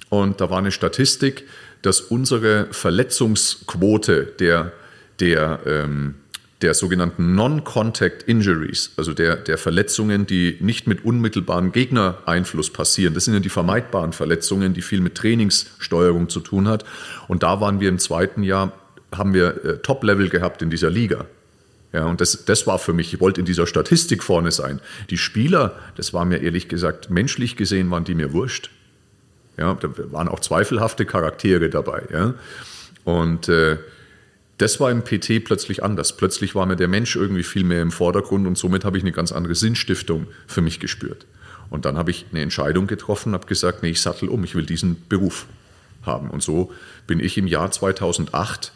[0.09, 1.43] Und da war eine Statistik,
[1.83, 4.71] dass unsere Verletzungsquote der,
[5.19, 6.15] der ähm,
[6.65, 13.13] der sogenannten Non-Contact Injuries, also der, der Verletzungen, die nicht mit unmittelbarem Gegnereinfluss passieren.
[13.13, 16.83] Das sind ja die vermeidbaren Verletzungen, die viel mit Trainingssteuerung zu tun hat.
[17.27, 18.73] Und da waren wir im zweiten Jahr,
[19.15, 21.27] haben wir äh, Top-Level gehabt in dieser Liga.
[21.93, 24.81] Ja, und das, das war für mich, ich wollte in dieser Statistik vorne sein.
[25.11, 28.71] Die Spieler, das war mir ehrlich gesagt, menschlich gesehen waren die mir wurscht.
[29.55, 32.01] Ja, da waren auch zweifelhafte Charaktere dabei.
[32.11, 32.33] Ja.
[33.03, 33.77] Und äh,
[34.57, 36.15] das war im PT plötzlich anders.
[36.15, 39.11] Plötzlich war mir der Mensch irgendwie viel mehr im Vordergrund und somit habe ich eine
[39.11, 41.25] ganz andere Sinnstiftung für mich gespürt.
[41.69, 44.65] Und dann habe ich eine Entscheidung getroffen, habe gesagt, nee, ich sattel um, ich will
[44.65, 45.45] diesen Beruf
[46.03, 46.29] haben.
[46.29, 46.71] Und so
[47.07, 48.71] bin ich im Jahr 2008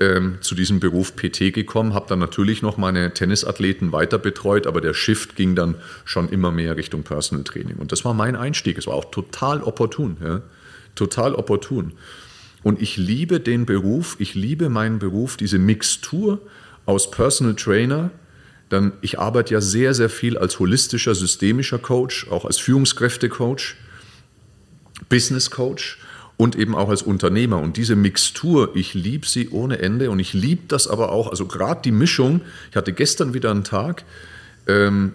[0.00, 4.80] ähm, zu diesem Beruf PT gekommen, habe dann natürlich noch meine Tennisathleten weiter betreut, aber
[4.80, 7.76] der Shift ging dann schon immer mehr Richtung Personal Training.
[7.76, 8.76] Und das war mein Einstieg.
[8.76, 10.16] Es war auch total opportun.
[10.22, 10.42] Ja?
[10.96, 11.92] Total opportun.
[12.64, 16.40] Und ich liebe den Beruf, ich liebe meinen Beruf, diese Mixtur
[16.86, 18.10] aus Personal Trainer.
[18.70, 23.76] Dann, ich arbeite ja sehr, sehr viel als holistischer, systemischer Coach, auch als Führungskräftecoach,
[25.10, 25.98] Business Coach
[26.38, 27.60] und eben auch als Unternehmer.
[27.60, 31.44] Und diese Mixtur, ich liebe sie ohne Ende und ich liebe das aber auch, also
[31.46, 32.40] gerade die Mischung.
[32.70, 34.04] Ich hatte gestern wieder einen Tag,
[34.66, 35.12] ähm,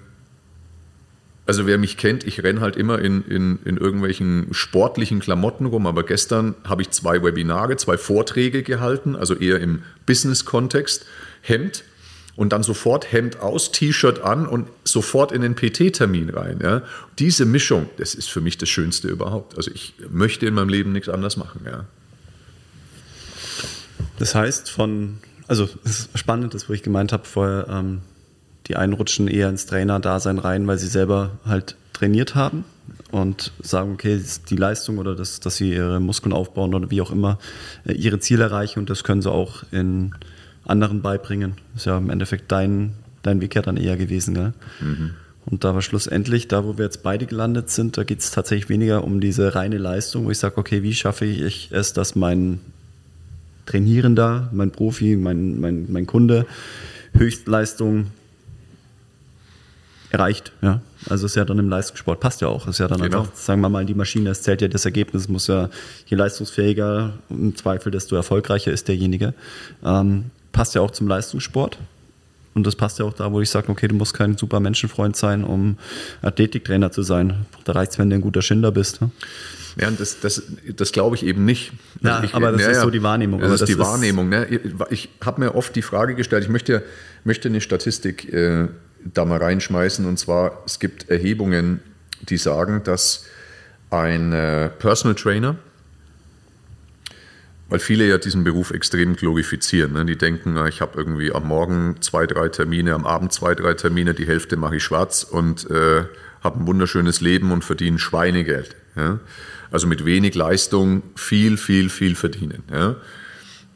[1.49, 5.87] also wer mich kennt, ich renne halt immer in, in, in irgendwelchen sportlichen Klamotten rum,
[5.87, 11.07] aber gestern habe ich zwei Webinare, zwei Vorträge gehalten, also eher im Business-Kontext,
[11.41, 11.85] Hemd
[12.35, 16.59] und dann sofort Hemd aus, T-Shirt an und sofort in den PT-Termin rein.
[16.61, 16.83] Ja.
[17.17, 19.57] Diese Mischung, das ist für mich das Schönste überhaupt.
[19.57, 21.61] Also ich möchte in meinem Leben nichts anderes machen.
[21.65, 21.85] Ja.
[24.19, 28.01] Das heißt von, also es ist spannend, das, wo ich gemeint habe vorher, ähm,
[28.69, 32.63] die einen rutschen eher ins Trainer-Dasein rein, weil sie selber halt trainiert haben
[33.11, 37.11] und sagen, okay, die Leistung oder das, dass sie ihre Muskeln aufbauen oder wie auch
[37.11, 37.39] immer
[37.85, 40.13] äh, ihre Ziele erreichen und das können sie auch in
[40.65, 41.53] anderen beibringen.
[41.73, 44.35] Das ist ja im Endeffekt dein, dein Weg ja dann eher gewesen.
[44.35, 44.53] Gell?
[44.79, 45.11] Mhm.
[45.47, 48.69] Und da war schlussendlich, da wo wir jetzt beide gelandet sind, da geht es tatsächlich
[48.69, 52.59] weniger um diese reine Leistung, wo ich sage, okay, wie schaffe ich es, dass mein
[53.65, 56.45] Trainierender, mein Profi, mein, mein, mein Kunde
[57.13, 58.07] Höchstleistung
[60.09, 60.51] erreicht.
[60.61, 60.81] Ja.
[61.09, 62.67] Also ist ja dann im Leistungssport, passt ja auch.
[62.67, 63.21] Ist ja dann genau.
[63.21, 65.69] einfach, sagen wir mal, die Maschine, es zählt ja das Ergebnis, muss ja,
[66.07, 69.33] je leistungsfähiger, im Zweifel, desto erfolgreicher ist derjenige.
[69.83, 71.77] Ähm, passt ja auch zum Leistungssport.
[72.55, 75.15] Und das passt ja auch da, wo ich sage, okay, du musst kein super Menschenfreund
[75.15, 75.77] sein, um
[76.21, 77.45] Athletiktrainer zu sein.
[77.63, 79.01] Da reicht es, wenn du ein guter Schinder bist.
[79.01, 79.11] Ne?
[79.79, 80.41] Ja, das, das,
[80.75, 81.71] das glaube ich eben nicht.
[82.01, 83.39] Ja, also ich, aber das ja, ist so die Wahrnehmung.
[83.39, 84.27] Das ist das die ist Wahrnehmung.
[84.27, 84.47] Ne?
[84.89, 86.83] Ich habe mir oft die Frage gestellt, ich möchte,
[87.23, 88.67] möchte eine Statistik äh,
[89.03, 90.05] da mal reinschmeißen.
[90.05, 91.81] Und zwar, es gibt Erhebungen,
[92.21, 93.25] die sagen, dass
[93.89, 95.55] ein äh, Personal Trainer,
[97.69, 99.93] weil viele ja diesen Beruf extrem glorifizieren.
[99.93, 100.05] Ne?
[100.05, 104.13] Die denken, ich habe irgendwie am Morgen zwei, drei Termine, am Abend zwei, drei Termine,
[104.13, 106.03] die Hälfte mache ich schwarz und äh,
[106.43, 108.75] habe ein wunderschönes Leben und verdiene Schweinegeld.
[108.95, 109.19] Ja?
[109.71, 112.63] Also mit wenig Leistung viel, viel, viel verdienen.
[112.71, 112.95] Ja?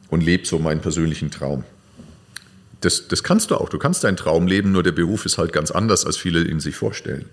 [0.10, 1.64] Und lebe so meinen persönlichen Traum
[2.84, 3.70] das, das kannst du auch.
[3.70, 6.60] Du kannst deinen Traum leben, nur der Beruf ist halt ganz anders, als viele ihn
[6.60, 7.26] sich vorstellen.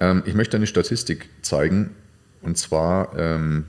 [0.00, 1.94] Ähm, ich möchte eine Statistik zeigen.
[2.42, 3.64] Und zwar, ähm,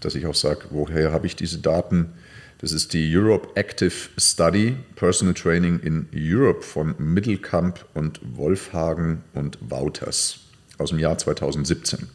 [0.00, 2.10] dass ich auch sage, woher habe ich diese Daten?
[2.58, 9.58] Das ist die Europe Active Study Personal Training in Europe von Mittelkamp und Wolfhagen und
[9.60, 10.38] Wouters
[10.78, 12.06] aus dem Jahr 2017.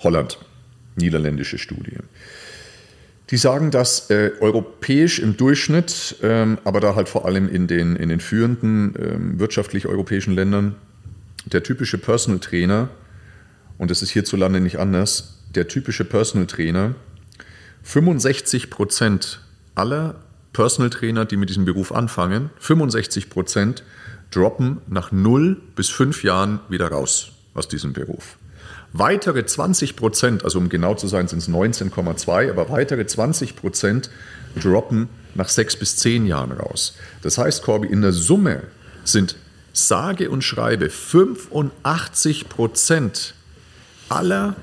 [0.00, 0.38] Holland,
[0.96, 1.98] niederländische Studie.
[3.30, 7.94] Die sagen, dass äh, europäisch im Durchschnitt, ähm, aber da halt vor allem in den,
[7.96, 10.76] in den führenden ähm, wirtschaftlich europäischen Ländern,
[11.44, 12.88] der typische Personal Trainer,
[13.76, 16.94] und das ist hierzulande nicht anders, der typische Personal Trainer,
[17.82, 19.40] 65 Prozent
[19.74, 20.16] aller
[20.54, 23.84] Personal Trainer, die mit diesem Beruf anfangen, 65 Prozent
[24.30, 28.37] droppen nach 0 bis 5 Jahren wieder raus aus diesem Beruf.
[28.98, 34.10] Weitere 20 Prozent, also um genau zu sein, sind es 19,2, aber weitere 20 Prozent
[34.60, 36.96] droppen nach 6 bis 10 Jahren raus.
[37.22, 38.64] Das heißt, Corby, in der Summe
[39.04, 39.36] sind
[39.72, 43.34] sage und schreibe 85 Prozent
[44.08, 44.56] aller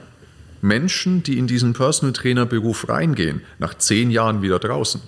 [0.61, 4.99] Menschen, die in diesen Personal Trainer Beruf reingehen, nach 10 Jahren wieder draußen.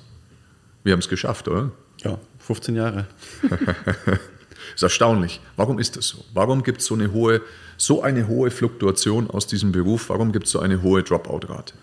[0.85, 1.71] Wir haben es geschafft, oder?
[2.01, 3.07] Ja, 15 Jahre.
[4.73, 5.41] ist erstaunlich.
[5.57, 6.23] Warum ist das so?
[6.33, 7.41] Warum gibt es so eine hohe
[7.77, 10.09] so eine hohe Fluktuation aus diesem Beruf?
[10.09, 11.73] Warum gibt es so eine hohe Dropout-Rate?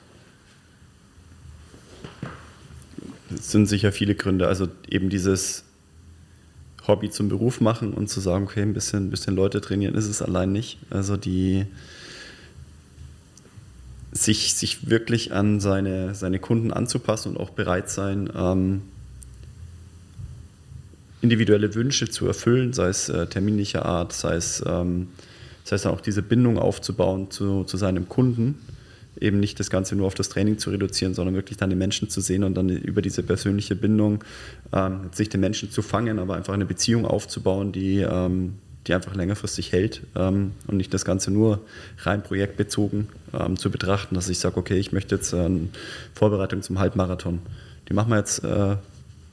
[3.33, 4.49] Es sind sicher viele Gründe.
[4.49, 5.65] Also eben dieses
[6.87, 10.07] Hobby zum Beruf machen und zu sagen, okay, ein bisschen, ein bisschen Leute trainieren ist
[10.07, 10.79] es allein nicht.
[10.91, 11.67] Also die
[14.13, 18.83] sich, sich wirklich an seine, seine Kunden anzupassen und auch bereit sein, ähm,
[21.21, 25.09] individuelle Wünsche zu erfüllen, sei es äh, terminlicher Art, sei es ähm,
[25.65, 28.61] das heißt auch diese Bindung aufzubauen zu, zu seinem Kunden,
[29.21, 32.11] eben nicht das Ganze nur auf das Training zu reduzieren, sondern wirklich dann die Menschen
[32.11, 34.23] zu sehen und dann über diese persönliche Bindung
[34.73, 38.55] ähm, sich den Menschen zu fangen, aber einfach eine Beziehung aufzubauen, die, ähm,
[38.87, 41.61] die einfach längerfristig hält ähm, und nicht das Ganze nur
[41.99, 45.69] rein projektbezogen ähm, zu betrachten, dass ich sage, okay, ich möchte jetzt eine
[46.15, 47.41] Vorbereitung zum Halbmarathon.
[47.89, 48.77] Die machen wir jetzt äh,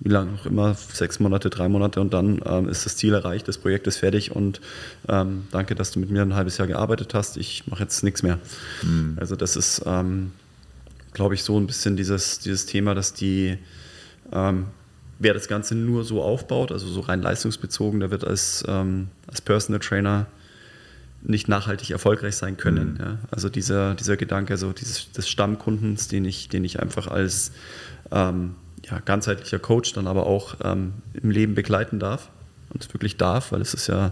[0.04, 3.48] wie lange auch immer, sechs Monate, drei Monate und dann ähm, ist das Ziel erreicht,
[3.48, 4.60] das Projekt ist fertig und
[5.08, 8.24] ähm, danke, dass du mit mir ein halbes Jahr gearbeitet hast, ich mache jetzt nichts
[8.24, 8.40] mehr.
[8.82, 9.18] Mhm.
[9.20, 10.32] Also das ist, ähm,
[11.14, 13.60] glaube ich, so ein bisschen dieses, dieses Thema, dass die,
[14.34, 14.66] ähm,
[15.20, 19.42] wer das Ganze nur so aufbaut, also so rein leistungsbezogen, der wird als, ähm, als
[19.42, 20.26] Personal Trainer
[21.22, 22.94] nicht nachhaltig erfolgreich sein können.
[22.94, 23.00] Mhm.
[23.00, 23.18] Ja.
[23.30, 27.52] Also dieser, dieser Gedanke so dieses, des Stammkundens, den ich, den ich einfach als
[28.12, 28.56] ähm,
[28.90, 32.30] ja, ganzheitlicher Coach dann aber auch ähm, im Leben begleiten darf
[32.74, 34.12] und wirklich darf, weil es ist ja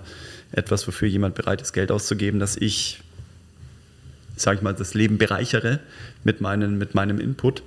[0.51, 3.01] etwas, wofür jemand bereit ist, Geld auszugeben, dass ich,
[4.35, 5.79] sage ich mal, das Leben bereichere
[6.23, 7.63] mit, meinen, mit meinem Input.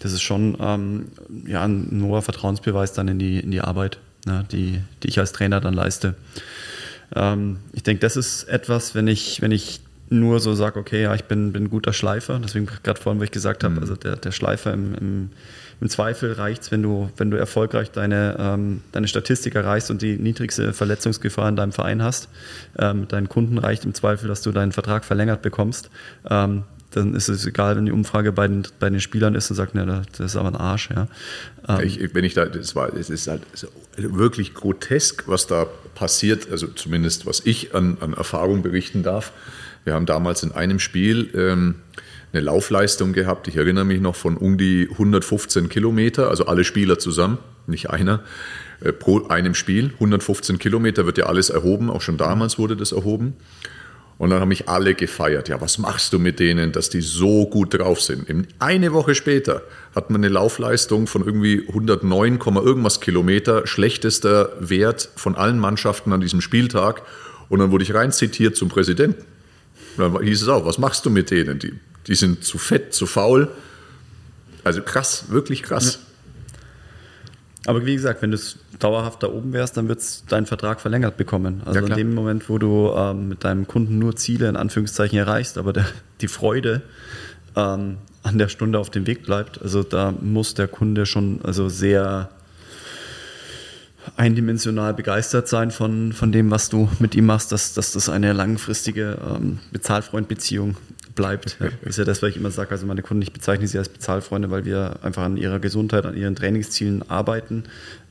[0.00, 1.06] Das ist schon ähm,
[1.46, 5.32] ja, ein hoher Vertrauensbeweis dann in die, in die Arbeit, ne, die, die ich als
[5.32, 6.14] Trainer dann leiste.
[7.14, 11.14] Ähm, ich denke, das ist etwas, wenn ich, wenn ich nur so sage, okay, ja,
[11.14, 13.80] ich bin, bin ein guter Schleifer, deswegen gerade vorhin, wo ich gesagt habe, mhm.
[13.80, 15.30] also der, der Schleifer im, im
[15.84, 20.00] im Zweifel reicht es, wenn du, wenn du erfolgreich deine, ähm, deine Statistik erreichst und
[20.00, 22.30] die niedrigste Verletzungsgefahr in deinem Verein hast.
[22.78, 25.90] Ähm, deinen Kunden reicht im Zweifel, dass du deinen Vertrag verlängert bekommst.
[26.30, 26.62] Ähm,
[26.96, 29.74] dann ist es egal, wenn die Umfrage bei den, bei den Spielern ist und sagt,
[29.74, 30.90] ne, das ist aber ein Arsch.
[30.90, 31.08] Ja.
[31.68, 33.42] Ähm, ich, wenn ich da, das war, es ist halt
[33.96, 39.32] wirklich grotesk, was da passiert, also zumindest was ich an, an Erfahrung berichten darf.
[39.84, 41.76] Wir haben damals in einem Spiel ähm,
[42.32, 43.48] eine Laufleistung gehabt.
[43.48, 48.20] Ich erinnere mich noch von um die 115 Kilometer, also alle Spieler zusammen, nicht einer,
[48.80, 49.92] äh, pro einem Spiel.
[49.94, 53.34] 115 Kilometer wird ja alles erhoben, auch schon damals wurde das erhoben.
[54.16, 55.48] Und dann haben mich alle gefeiert.
[55.48, 58.26] Ja, was machst du mit denen, dass die so gut drauf sind?
[58.60, 59.62] Eine Woche später
[59.94, 66.20] hat man eine Laufleistung von irgendwie 109, irgendwas Kilometer, schlechtester Wert von allen Mannschaften an
[66.20, 67.02] diesem Spieltag.
[67.48, 69.24] Und dann wurde ich rein zitiert zum Präsidenten.
[69.96, 71.58] Und dann hieß es auch, was machst du mit denen?
[71.58, 71.74] Die
[72.06, 73.48] die sind zu fett, zu faul.
[74.62, 76.00] Also krass, wirklich krass.
[77.66, 78.38] Aber wie gesagt, wenn du
[78.78, 80.00] dauerhaft da oben wärst, dann wird
[80.30, 81.62] dein Vertrag verlängert bekommen.
[81.64, 85.18] Also ja, in dem Moment, wo du ähm, mit deinem Kunden nur Ziele in Anführungszeichen
[85.18, 85.86] erreichst, aber der,
[86.20, 86.82] die Freude
[87.56, 91.68] ähm, an der Stunde auf dem Weg bleibt, also da muss der Kunde schon also
[91.68, 92.30] sehr
[94.16, 98.32] eindimensional begeistert sein von, von dem, was du mit ihm machst, dass, dass das eine
[98.32, 100.76] langfristige ähm, Bezahlfreundbeziehung
[101.14, 101.58] bleibt.
[101.60, 101.68] Ja.
[101.82, 102.70] Das ist ja das, was ich immer sage.
[102.70, 106.16] Also meine Kunden, ich bezeichne sie als Bezahlfreunde, weil wir einfach an ihrer Gesundheit, an
[106.16, 107.64] ihren Trainingszielen arbeiten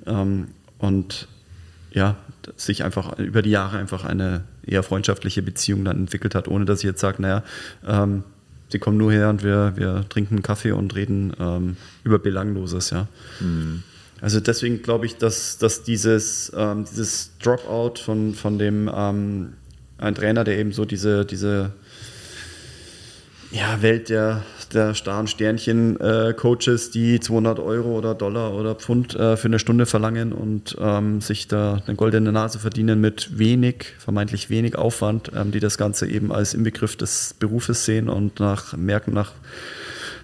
[0.05, 1.27] ähm, und
[1.91, 2.17] ja,
[2.57, 6.79] sich einfach über die Jahre einfach eine eher freundschaftliche Beziehung dann entwickelt hat, ohne dass
[6.79, 7.43] ich jetzt sage, naja,
[7.87, 8.23] ähm,
[8.69, 13.07] sie kommen nur her und wir, wir trinken Kaffee und reden ähm, über Belangloses, ja.
[13.39, 13.83] Mhm.
[14.21, 19.53] Also deswegen glaube ich, dass, dass dieses, ähm, dieses Dropout von, von dem ähm,
[19.97, 21.73] ein Trainer, der eben so diese, diese
[23.53, 24.41] ja, Welt der,
[24.73, 29.85] der starren Sternchen-Coaches, äh, die 200 Euro oder Dollar oder Pfund äh, für eine Stunde
[29.85, 35.51] verlangen und ähm, sich da eine goldene Nase verdienen mit wenig, vermeintlich wenig Aufwand, ähm,
[35.51, 39.33] die das Ganze eben als Inbegriff des Berufes sehen und nach merken nach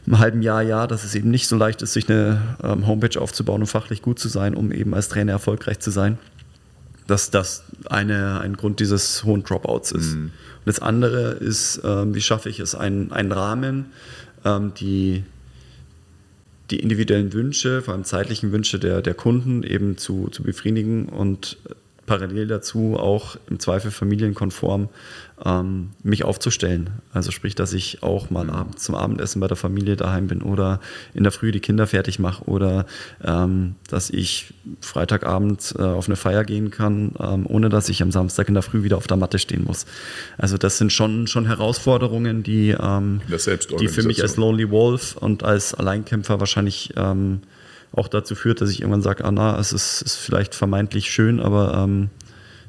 [0.08, 3.22] einem halben Jahr, ja, dass es eben nicht so leicht ist, sich eine ähm, Homepage
[3.22, 6.18] aufzubauen und fachlich gut zu sein, um eben als Trainer erfolgreich zu sein.
[7.10, 10.16] Dass das eine, ein Grund dieses hohen Dropouts ist.
[10.16, 10.26] Mhm.
[10.26, 13.88] Und das andere ist, ähm, wie schaffe ich es, einen, einen Rahmen,
[14.46, 15.24] ähm, die,
[16.70, 21.58] die individuellen Wünsche, vor allem zeitlichen Wünsche der, der Kunden eben zu, zu befriedigen und
[22.10, 24.90] parallel dazu auch im Zweifel familienkonform
[25.46, 26.90] ähm, mich aufzusellen.
[27.14, 30.80] Also sprich, dass ich auch mal abends zum Abendessen bei der Familie daheim bin oder
[31.14, 32.88] in der Früh die Kinder fertig mache oder
[33.24, 38.12] ähm, dass ich Freitagabend äh, auf eine Feier gehen kann, ähm, ohne dass ich am
[38.12, 39.86] Samstag in der Früh wieder auf der Matte stehen muss.
[40.40, 43.22] Also das sind schon, schon Herausforderungen, die, ähm,
[43.80, 47.42] die für mich als Lonely Wolf und als Alleinkämpfer wahrscheinlich ähm,
[47.92, 51.40] auch dazu führt, dass ich irgendwann sage, ah na, es ist, ist vielleicht vermeintlich schön,
[51.40, 52.10] aber ähm,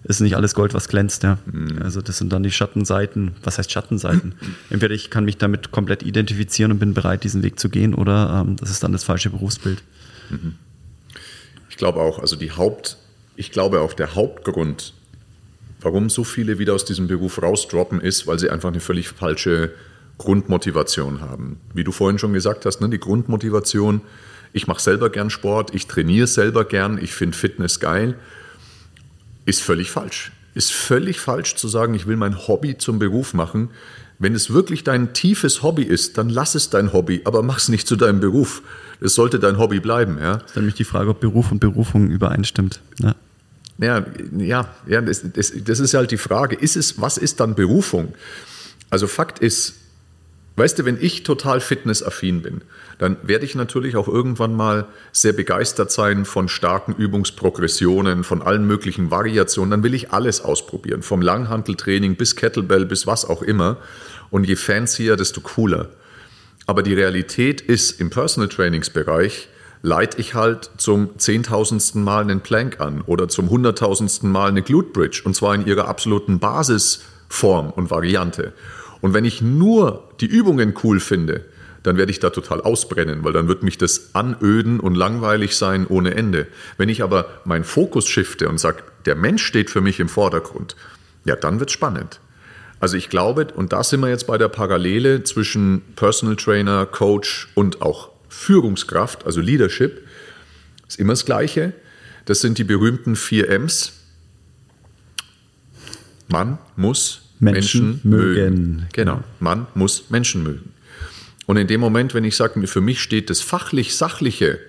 [0.05, 1.23] ist nicht alles Gold, was glänzt.
[1.23, 1.39] Ja.
[1.47, 1.81] Mhm.
[1.83, 3.33] Also das sind dann die Schattenseiten.
[3.43, 4.35] Was heißt Schattenseiten?
[4.71, 8.45] Entweder ich kann mich damit komplett identifizieren und bin bereit, diesen Weg zu gehen, oder
[8.47, 9.83] ähm, das ist dann das falsche Berufsbild.
[10.31, 10.55] Mhm.
[11.69, 12.97] Ich glaube auch, also die Haupt,
[13.37, 14.95] ich glaube auch der Hauptgrund,
[15.81, 19.73] warum so viele wieder aus diesem Beruf rausdroppen, ist, weil sie einfach eine völlig falsche
[20.19, 21.61] Grundmotivation haben.
[21.73, 24.03] Wie du vorhin schon gesagt hast, ne, die Grundmotivation
[24.53, 28.15] ich mache selber gern Sport, ich trainiere selber gern, ich finde Fitness geil,
[29.45, 30.33] ist völlig falsch.
[30.55, 33.71] Ist völlig falsch zu sagen, ich will mein Hobby zum Beruf machen.
[34.19, 37.69] Wenn es wirklich dein tiefes Hobby ist, dann lass es dein Hobby, aber mach es
[37.69, 38.63] nicht zu deinem Beruf.
[39.01, 40.19] Es sollte dein Hobby bleiben.
[40.21, 40.37] Ja?
[40.37, 42.81] Das ist nämlich die Frage, ob Beruf und Berufung übereinstimmt.
[42.99, 43.15] Ja.
[43.79, 44.05] Ja,
[44.37, 46.55] ja, ja das, das, das ist halt die Frage.
[46.55, 48.13] Ist es, was ist dann Berufung?
[48.91, 49.75] Also Fakt ist,
[50.61, 52.61] Weißt du, wenn ich total fitnessaffin bin,
[52.99, 58.67] dann werde ich natürlich auch irgendwann mal sehr begeistert sein von starken Übungsprogressionen, von allen
[58.67, 59.71] möglichen Variationen.
[59.71, 63.79] Dann will ich alles ausprobieren, vom Langhanteltraining bis Kettlebell bis was auch immer.
[64.29, 65.89] Und je fancier, desto cooler.
[66.67, 69.49] Aber die Realität ist, im Personal Trainingsbereich
[69.81, 74.91] leite ich halt zum zehntausendsten Mal einen Plank an oder zum hunderttausendsten Mal eine Glute
[74.91, 78.53] Bridge und zwar in ihrer absoluten Basisform und Variante.
[79.01, 81.45] Und wenn ich nur die Übungen cool finde,
[81.83, 85.87] dann werde ich da total ausbrennen, weil dann wird mich das anöden und langweilig sein
[85.87, 86.47] ohne Ende.
[86.77, 90.77] Wenn ich aber meinen Fokus shifte und sage, der Mensch steht für mich im Vordergrund,
[91.25, 92.21] ja, dann wird es spannend.
[92.81, 97.49] Also ich glaube, und da sind wir jetzt bei der Parallele zwischen Personal Trainer, Coach
[97.55, 100.07] und auch Führungskraft, also Leadership,
[100.89, 101.73] ist immer das Gleiche.
[102.25, 103.93] Das sind die berühmten vier M's.
[106.29, 108.35] Man muss Menschen, Menschen mögen.
[108.35, 108.87] mögen.
[108.93, 110.73] Genau, man muss Menschen mögen.
[111.47, 114.61] Und in dem Moment, wenn ich sage, für mich steht das fachlich-sachliche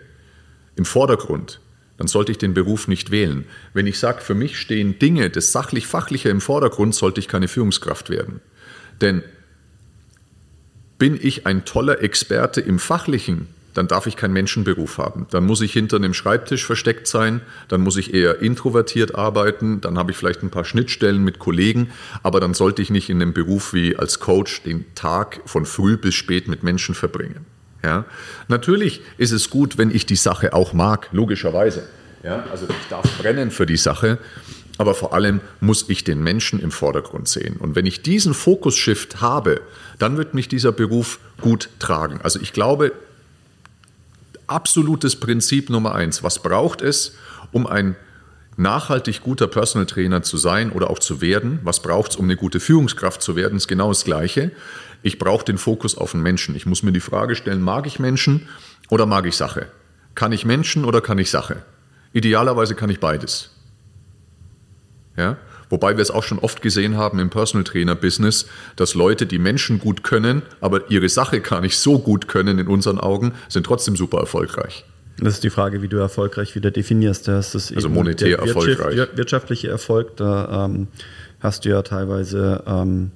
[0.76, 1.60] im Vordergrund,
[1.98, 3.46] dann sollte ich den Beruf nicht wählen.
[3.74, 8.10] Wenn ich sage, für mich stehen Dinge, das sachlich-fachliche im Vordergrund, sollte ich keine Führungskraft
[8.10, 8.40] werden.
[9.02, 9.22] Denn
[10.98, 15.28] bin ich ein toller Experte im Fachlichen, dann darf ich keinen Menschenberuf haben.
[15.32, 19.98] Dann muss ich hinter einem Schreibtisch versteckt sein, dann muss ich eher introvertiert arbeiten, dann
[19.98, 21.92] habe ich vielleicht ein paar Schnittstellen mit Kollegen,
[22.24, 25.98] aber dann sollte ich nicht in einem Beruf wie als Coach den Tag von früh
[25.98, 27.46] bis spät mit Menschen verbringen.
[27.84, 28.06] Ja?
[28.48, 31.84] Natürlich ist es gut, wenn ich die Sache auch mag, logischerweise.
[32.24, 32.46] Ja?
[32.52, 34.20] Also ich darf brennen für die Sache,
[34.78, 37.58] aber vor allem muss ich den Menschen im Vordergrund sehen.
[37.58, 39.62] Und wenn ich diesen Fokus-Shift habe,
[40.00, 42.20] dann wird mich dieser Beruf gut tragen.
[42.24, 42.92] Also ich glaube,
[44.52, 46.24] absolutes Prinzip Nummer eins.
[46.24, 47.16] Was braucht es,
[47.52, 47.96] um ein
[48.58, 51.60] nachhaltig guter Personal Trainer zu sein oder auch zu werden?
[51.64, 53.54] Was braucht es, um eine gute Führungskraft zu werden?
[53.54, 54.52] Das ist genau das Gleiche.
[55.04, 56.56] Ich brauche den Fokus auf den Menschen.
[56.56, 58.48] Ich muss mir die Frage stellen, mag ich Menschen
[58.90, 59.68] oder mag ich Sache?
[60.14, 61.64] Kann ich Menschen oder kann ich Sache?
[62.14, 63.52] Idealerweise kann ich beides.
[65.16, 65.38] Ja?
[65.72, 69.40] Wobei wir es auch schon oft gesehen haben im Personal Trainer Business, dass Leute, die
[69.40, 73.66] Menschen gut können, aber ihre Sache gar nicht so gut können in unseren Augen, sind
[73.66, 74.86] trotzdem super erfolgreich.
[75.18, 77.28] Das ist die Frage, wie du erfolgreich wieder definierst.
[77.28, 78.98] Das ist also monetär erfolgreich.
[79.16, 80.88] Wirtschaftliche Erfolg, da ähm,
[81.40, 83.12] hast du ja teilweise ähm,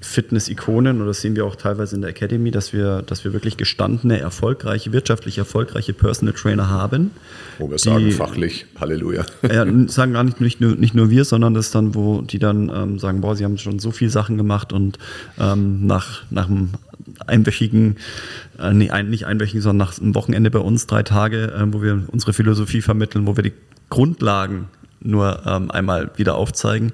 [0.00, 3.56] Fitness-Ikonen oder das sehen wir auch teilweise in der Academy, dass wir, dass wir wirklich
[3.56, 7.10] gestandene, erfolgreiche, wirtschaftlich erfolgreiche Personal Trainer haben.
[7.58, 9.24] Wo wir die, sagen, fachlich, Halleluja.
[9.50, 12.70] Ja, sagen gar nicht, nicht, nur, nicht nur wir, sondern das dann, wo die dann
[12.74, 14.98] ähm, sagen, boah, sie haben schon so viele Sachen gemacht und
[15.38, 16.70] ähm, nach, nach einem
[17.26, 17.96] einwöchigen,
[18.58, 21.82] äh, nee, ein, nicht einwöchigen, sondern nach einem Wochenende bei uns, drei Tage, äh, wo
[21.82, 23.52] wir unsere Philosophie vermitteln, wo wir die
[23.90, 24.68] Grundlagen
[25.00, 26.92] nur ähm, einmal wieder aufzeigen,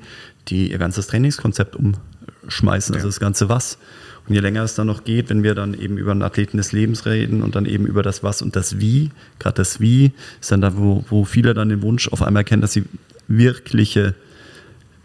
[0.49, 1.95] die ihr ganzes Trainingskonzept um
[2.49, 3.79] schmeißen, also das ganze was.
[4.27, 6.73] Und je länger es dann noch geht, wenn wir dann eben über einen Athleten des
[6.73, 10.51] Lebens reden und dann eben über das Was und das Wie, gerade das Wie, ist
[10.51, 12.85] dann da, wo, wo viele dann den Wunsch auf einmal kennen, dass sie
[13.29, 14.15] wirkliche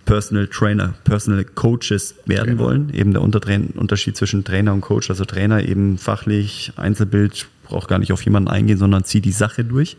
[0.06, 2.60] Personal Trainer, Personal Coaches werden Trainer.
[2.60, 2.94] wollen.
[2.94, 5.10] Eben der Unterschied zwischen Trainer und Coach.
[5.10, 9.64] Also Trainer eben fachlich, Einzelbild, braucht gar nicht auf jemanden eingehen, sondern zieht die Sache
[9.64, 9.98] durch.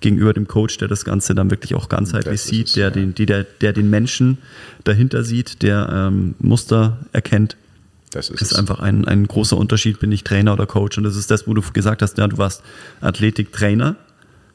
[0.00, 3.72] Gegenüber dem Coach, der das Ganze dann wirklich auch ganzheitlich sieht, der, den, der, der
[3.72, 4.38] den Menschen
[4.84, 7.56] dahinter sieht, der ähm, Muster erkennt.
[8.10, 10.98] Das ist, ist einfach ein, ein großer Unterschied, bin ich Trainer oder Coach.
[10.98, 12.62] Und das ist das, wo du gesagt hast, ja, du warst
[13.00, 13.96] Athletiktrainer,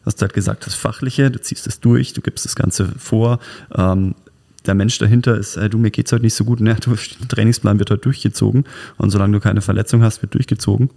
[0.05, 3.39] hast halt gesagt, das Fachliche, du ziehst es durch, du gibst das Ganze vor.
[3.75, 4.15] Ähm,
[4.65, 7.79] der Mensch dahinter ist, äh, du, mir geht's heute nicht so gut, ne, der Trainingsplan
[7.79, 8.65] wird heute durchgezogen
[8.97, 10.89] und solange du keine Verletzung hast, wird durchgezogen.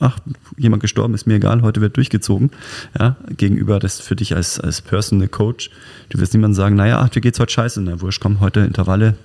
[0.00, 0.18] Ach,
[0.56, 2.50] jemand gestorben, ist mir egal, heute wird durchgezogen.
[2.98, 5.70] Ja, gegenüber das für dich als, als Personal Coach.
[6.08, 9.16] Du wirst niemand sagen, naja, ach, dir geht's heute scheiße, na wurscht, komm, heute Intervalle,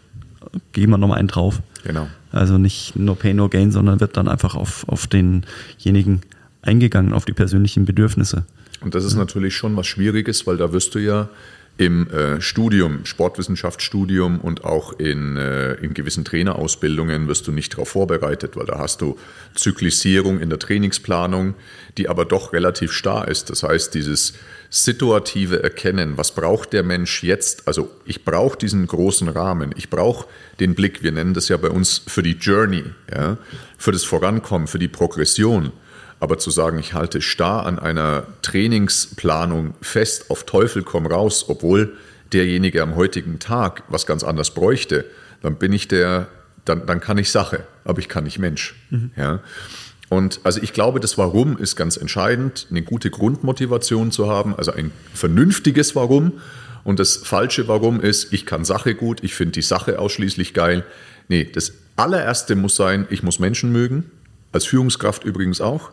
[0.72, 1.62] gehen wir nochmal einen drauf.
[1.84, 2.08] Genau.
[2.32, 6.22] Also nicht no pain, no gain, sondern wird dann einfach auf, auf denjenigen
[6.64, 8.46] eingegangen, auf die persönlichen Bedürfnisse.
[8.82, 11.30] Und das ist natürlich schon was Schwieriges, weil da wirst du ja
[11.78, 17.90] im äh, Studium, Sportwissenschaftsstudium und auch in, äh, in gewissen Trainerausbildungen wirst du nicht darauf
[17.90, 19.18] vorbereitet, weil da hast du
[19.56, 21.56] Zyklisierung in der Trainingsplanung,
[21.98, 23.50] die aber doch relativ starr ist.
[23.50, 24.34] Das heißt, dieses
[24.70, 27.68] situative Erkennen, was braucht der Mensch jetzt?
[27.68, 30.28] Also ich brauche diesen großen Rahmen, ich brauche
[30.60, 33.38] den Blick, wir nennen das ja bei uns für die Journey, ja,
[33.78, 35.72] für das Vorankommen, für die Progression.
[36.24, 41.98] Aber zu sagen, ich halte starr an einer Trainingsplanung fest, auf Teufel komm raus, obwohl
[42.32, 45.04] derjenige am heutigen Tag was ganz anderes bräuchte,
[45.42, 46.30] dann bin ich der,
[46.64, 48.74] dann, dann kann ich Sache, aber ich kann nicht Mensch.
[48.90, 49.12] Mhm.
[49.18, 49.42] Ja.
[50.08, 54.72] Und also ich glaube, das Warum ist ganz entscheidend, eine gute Grundmotivation zu haben, also
[54.72, 56.40] ein vernünftiges Warum.
[56.86, 60.86] Und das falsche Warum ist, ich kann Sache gut, ich finde die Sache ausschließlich geil.
[61.28, 64.10] Nee, das allererste muss sein, ich muss Menschen mögen,
[64.54, 65.92] als Führungskraft übrigens auch.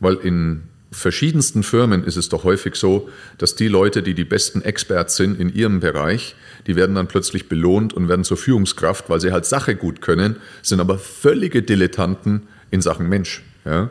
[0.00, 4.62] Weil in verschiedensten Firmen ist es doch häufig so, dass die Leute, die die besten
[4.62, 6.34] Experts sind in ihrem Bereich,
[6.66, 10.36] die werden dann plötzlich belohnt und werden zur Führungskraft, weil sie halt Sache gut können,
[10.62, 13.42] sind aber völlige Dilettanten in Sachen Mensch.
[13.64, 13.90] Ja?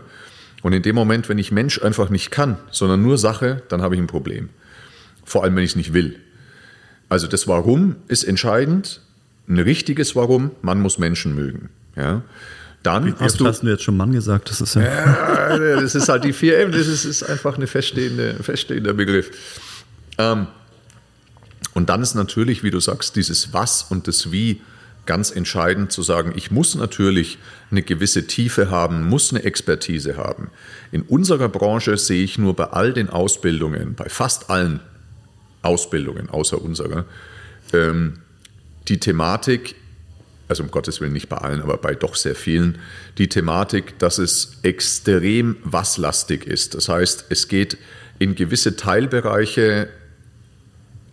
[0.63, 3.95] Und in dem Moment, wenn ich Mensch einfach nicht kann, sondern nur Sache, dann habe
[3.95, 4.49] ich ein Problem.
[5.23, 6.19] Vor allem, wenn ich es nicht will.
[7.09, 9.01] Also das Warum ist entscheidend.
[9.47, 11.69] Ein richtiges Warum, man muss Menschen mögen.
[11.95, 12.23] Ja?
[12.83, 14.49] Dann Wie hast du, hast du jetzt schon Mann gesagt?
[14.49, 18.35] Das ist ja, ja das ist halt die 4M, das ist, ist einfach ein feststehende,
[18.41, 19.31] feststehender Begriff.
[20.17, 20.47] Ähm,
[21.73, 24.61] und dann ist natürlich, wie du sagst, dieses Was und das Wie
[25.05, 27.39] ganz entscheidend zu sagen, ich muss natürlich
[27.71, 30.51] eine gewisse Tiefe haben, muss eine Expertise haben.
[30.91, 34.79] In unserer Branche sehe ich nur bei all den Ausbildungen, bei fast allen
[35.61, 37.05] Ausbildungen außer unserer,
[37.73, 38.19] ähm,
[38.87, 39.75] die Thematik,
[40.47, 42.79] also um Gottes Willen nicht bei allen, aber bei doch sehr vielen,
[43.17, 46.75] die Thematik, dass es extrem waslastig ist.
[46.75, 47.77] Das heißt, es geht
[48.19, 49.89] in gewisse Teilbereiche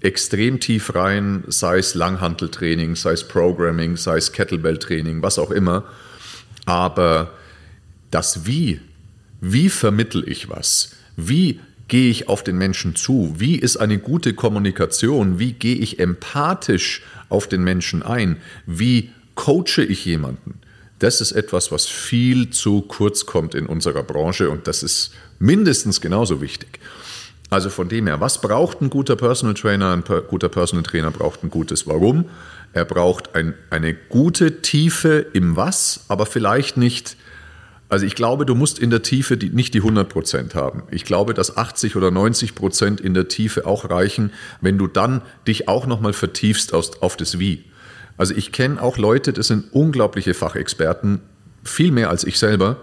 [0.00, 5.84] extrem tief rein, sei es Langhanteltraining, sei es Programming, sei es Kettlebell-Training, was auch immer.
[6.66, 7.32] Aber
[8.10, 8.80] das Wie,
[9.40, 10.90] wie vermittel ich was?
[11.16, 13.34] Wie gehe ich auf den Menschen zu?
[13.38, 15.38] Wie ist eine gute Kommunikation?
[15.38, 18.36] Wie gehe ich empathisch auf den Menschen ein?
[18.66, 20.60] Wie coache ich jemanden?
[20.98, 26.00] Das ist etwas, was viel zu kurz kommt in unserer Branche und das ist mindestens
[26.00, 26.78] genauso wichtig.
[27.50, 29.92] Also von dem her, was braucht ein guter Personal Trainer?
[29.92, 32.24] Ein guter Personal Trainer braucht ein gutes Warum.
[32.72, 37.16] Er braucht ein, eine gute Tiefe im Was, aber vielleicht nicht.
[37.88, 40.82] Also ich glaube, du musst in der Tiefe die, nicht die 100 Prozent haben.
[40.90, 45.22] Ich glaube, dass 80 oder 90 Prozent in der Tiefe auch reichen, wenn du dann
[45.46, 47.64] dich auch nochmal vertiefst auf, auf das Wie.
[48.16, 51.20] Also ich kenne auch Leute, das sind unglaubliche Fachexperten,
[51.64, 52.76] viel mehr als ich selber,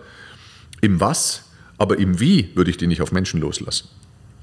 [0.81, 1.43] im Was,
[1.77, 3.87] aber im Wie würde ich die nicht auf Menschen loslassen.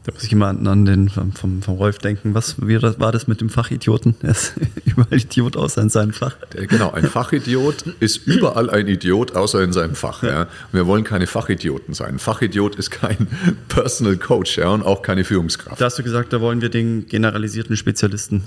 [0.08, 2.32] Da muss ich immer an den vom, vom, vom Rolf denken.
[2.32, 4.14] Was war das mit dem Fachidioten?
[4.22, 4.54] Er ist
[4.86, 6.36] überall Idiot außer in seinem Fach.
[6.50, 10.22] Genau, ein Fachidiot ist überall ein Idiot außer in seinem Fach.
[10.22, 10.48] Ja.
[10.72, 12.14] Wir wollen keine Fachidioten sein.
[12.14, 13.28] Ein Fachidiot ist kein
[13.68, 15.78] Personal Coach ja, und auch keine Führungskraft.
[15.78, 18.44] Da hast du gesagt, da wollen wir den generalisierten Spezialisten.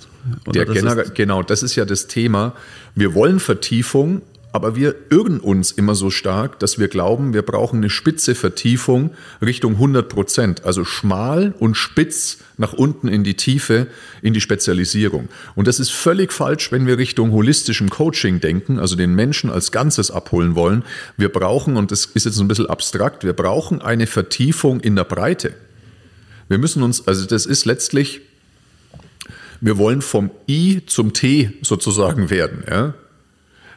[0.47, 2.53] Der das Gener genau, das ist ja das Thema.
[2.95, 4.23] Wir wollen Vertiefung,
[4.53, 9.11] aber wir irren uns immer so stark, dass wir glauben, wir brauchen eine spitze Vertiefung
[9.41, 13.87] Richtung 100 Prozent, also schmal und spitz nach unten in die Tiefe,
[14.21, 15.29] in die Spezialisierung.
[15.55, 19.71] Und das ist völlig falsch, wenn wir Richtung holistischem Coaching denken, also den Menschen als
[19.71, 20.83] Ganzes abholen wollen.
[21.15, 25.05] Wir brauchen, und das ist jetzt ein bisschen abstrakt, wir brauchen eine Vertiefung in der
[25.05, 25.53] Breite.
[26.49, 28.21] Wir müssen uns, also das ist letztlich,
[29.61, 32.63] wir wollen vom I zum T sozusagen werden.
[32.69, 32.93] Ja?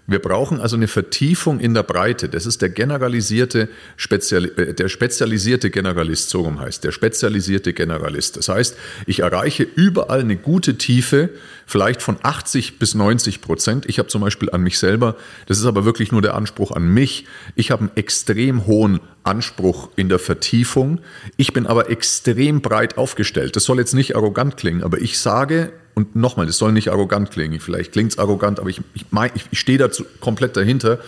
[0.07, 2.29] Wir brauchen also eine Vertiefung in der Breite.
[2.29, 8.37] Das ist der generalisierte, Spezial, äh, der spezialisierte Generalist, so rum heißt, der spezialisierte Generalist.
[8.37, 8.77] Das heißt,
[9.07, 11.31] ich erreiche überall eine gute Tiefe,
[11.67, 13.87] vielleicht von 80 bis 90 Prozent.
[13.87, 16.87] Ich habe zum Beispiel an mich selber, das ist aber wirklich nur der Anspruch an
[16.87, 21.01] mich, ich habe einen extrem hohen Anspruch in der Vertiefung.
[21.39, 23.57] Ich bin aber extrem breit aufgestellt.
[23.57, 27.31] Das soll jetzt nicht arrogant klingen, aber ich sage, und nochmal, das soll nicht arrogant
[27.31, 30.99] klingen, vielleicht klingt es arrogant, aber ich, ich, mein, ich, ich stehe dazu komplett dahinter.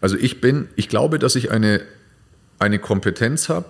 [0.00, 1.80] Also ich bin, ich glaube, dass ich eine,
[2.58, 3.68] eine Kompetenz habe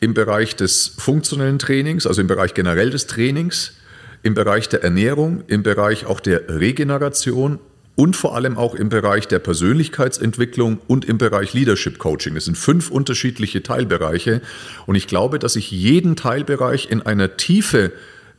[0.00, 3.72] im Bereich des funktionellen Trainings, also im Bereich generell des Trainings,
[4.22, 7.60] im Bereich der Ernährung, im Bereich auch der Regeneration
[7.94, 12.34] und vor allem auch im Bereich der Persönlichkeitsentwicklung und im Bereich Leadership Coaching.
[12.34, 14.42] Das sind fünf unterschiedliche Teilbereiche
[14.86, 17.92] und ich glaube, dass ich jeden Teilbereich in einer Tiefe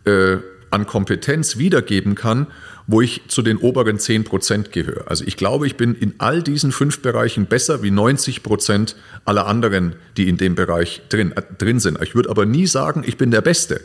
[0.05, 0.37] äh,
[0.71, 2.47] an Kompetenz wiedergeben kann,
[2.87, 5.09] wo ich zu den oberen 10 Prozent gehöre.
[5.09, 8.95] Also ich glaube, ich bin in all diesen fünf Bereichen besser wie 90 Prozent
[9.25, 12.01] aller anderen, die in dem Bereich drin, äh, drin sind.
[12.01, 13.81] Ich würde aber nie sagen, ich bin der Beste.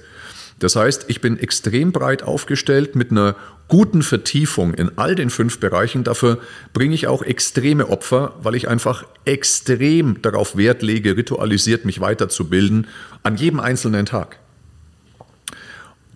[0.59, 3.35] Das heißt, ich bin extrem breit aufgestellt mit einer
[3.67, 6.05] guten Vertiefung in all den fünf Bereichen.
[6.05, 6.39] Dafür
[6.73, 12.87] bringe ich auch extreme Opfer, weil ich einfach extrem darauf Wert lege, ritualisiert mich weiterzubilden
[13.25, 14.39] an jedem einzelnen Tag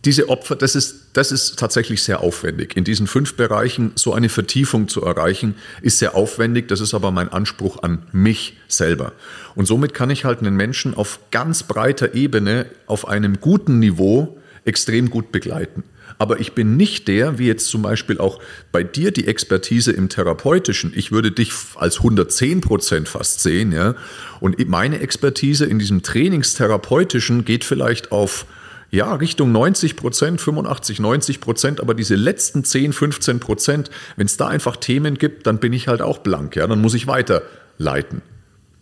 [0.07, 2.77] diese Opfer, das ist, das ist tatsächlich sehr aufwendig.
[2.77, 6.69] In diesen fünf Bereichen so eine Vertiefung zu erreichen, ist sehr aufwendig.
[6.69, 9.13] Das ist aber mein Anspruch an mich selber.
[9.57, 14.39] Und somit kann ich halt einen Menschen auf ganz breiter Ebene, auf einem guten Niveau
[14.65, 15.83] extrem gut begleiten.
[16.19, 18.41] Aber ich bin nicht der, wie jetzt zum Beispiel auch
[18.71, 20.93] bei dir die Expertise im Therapeutischen.
[20.95, 23.97] Ich würde dich als 110 Prozent fast sehen, ja.
[24.39, 28.47] Und meine Expertise in diesem Trainingstherapeutischen geht vielleicht auf
[28.91, 34.37] ja, Richtung 90 Prozent, 85, 90 Prozent, aber diese letzten 10, 15 Prozent, wenn es
[34.37, 38.23] da einfach Themen gibt, dann bin ich halt auch blank, ja, dann muss ich weiterleiten.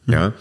[0.06, 0.32] Ja.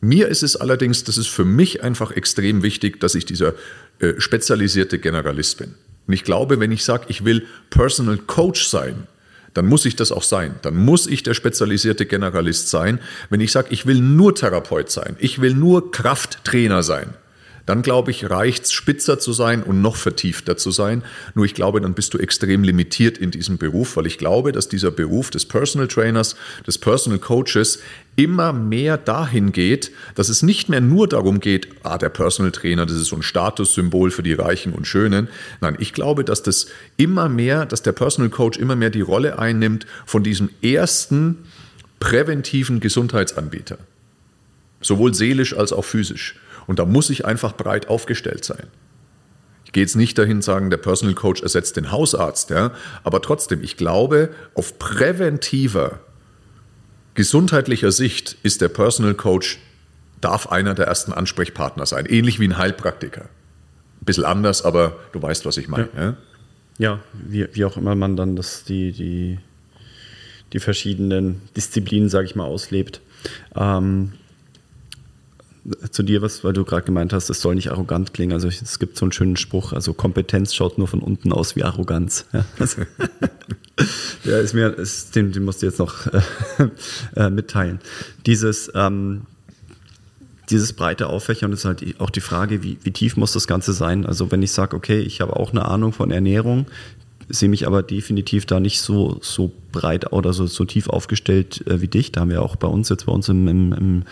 [0.00, 3.54] Mir ist es allerdings, das ist für mich einfach extrem wichtig, dass ich dieser
[4.00, 5.74] äh, spezialisierte Generalist bin.
[6.06, 9.06] Und ich glaube, wenn ich sage, ich will Personal Coach sein,
[9.54, 10.56] dann muss ich das auch sein.
[10.62, 13.00] Dann muss ich der spezialisierte Generalist sein.
[13.30, 17.14] Wenn ich sage, ich will nur Therapeut sein, ich will nur Krafttrainer sein,
[17.66, 21.02] dann glaube ich, reicht es, spitzer zu sein und noch vertiefter zu sein.
[21.34, 24.68] Nur ich glaube, dann bist du extrem limitiert in diesem Beruf, weil ich glaube, dass
[24.68, 26.36] dieser Beruf des Personal Trainers,
[26.66, 27.78] des Personal Coaches
[28.16, 32.86] immer mehr dahin geht, dass es nicht mehr nur darum geht, ah, der Personal Trainer,
[32.86, 35.28] das ist so ein Statussymbol für die Reichen und Schönen.
[35.60, 39.38] Nein, ich glaube, dass das immer mehr, dass der Personal Coach immer mehr die Rolle
[39.38, 41.38] einnimmt von diesem ersten
[41.98, 43.78] präventiven Gesundheitsanbieter.
[44.80, 46.36] Sowohl seelisch als auch physisch.
[46.66, 48.66] Und da muss ich einfach breit aufgestellt sein.
[49.64, 53.62] Ich gehe jetzt nicht dahin sagen, der Personal Coach ersetzt den Hausarzt, ja, aber trotzdem,
[53.62, 56.00] ich glaube, auf präventiver,
[57.14, 59.58] gesundheitlicher Sicht ist der Personal Coach,
[60.20, 63.22] darf einer der ersten Ansprechpartner sein, ähnlich wie ein Heilpraktiker.
[63.22, 65.88] Ein bisschen anders, aber du weißt, was ich meine.
[65.96, 66.16] Ja, ja?
[66.78, 69.38] ja wie, wie, auch immer man dann das, die, die,
[70.52, 73.00] die verschiedenen Disziplinen, sage ich mal, auslebt.
[73.54, 74.12] Ähm,
[75.90, 78.32] zu dir was, weil du gerade gemeint hast, es soll nicht arrogant klingen.
[78.32, 81.64] Also es gibt so einen schönen Spruch, also Kompetenz schaut nur von unten aus wie
[81.64, 82.26] Arroganz.
[82.32, 82.82] Ja, also,
[84.24, 86.20] ja ist mir, ist, den, den musst du jetzt noch äh,
[87.16, 87.80] äh, mitteilen.
[88.26, 89.22] Dieses, ähm,
[90.50, 94.04] dieses breite Auffächern ist halt auch die Frage, wie, wie tief muss das Ganze sein?
[94.04, 96.66] Also wenn ich sage, okay, ich habe auch eine Ahnung von Ernährung,
[97.30, 101.80] sehe mich aber definitiv da nicht so, so breit oder so, so tief aufgestellt äh,
[101.80, 102.12] wie dich.
[102.12, 104.02] Da haben wir auch bei uns jetzt bei uns im, im, im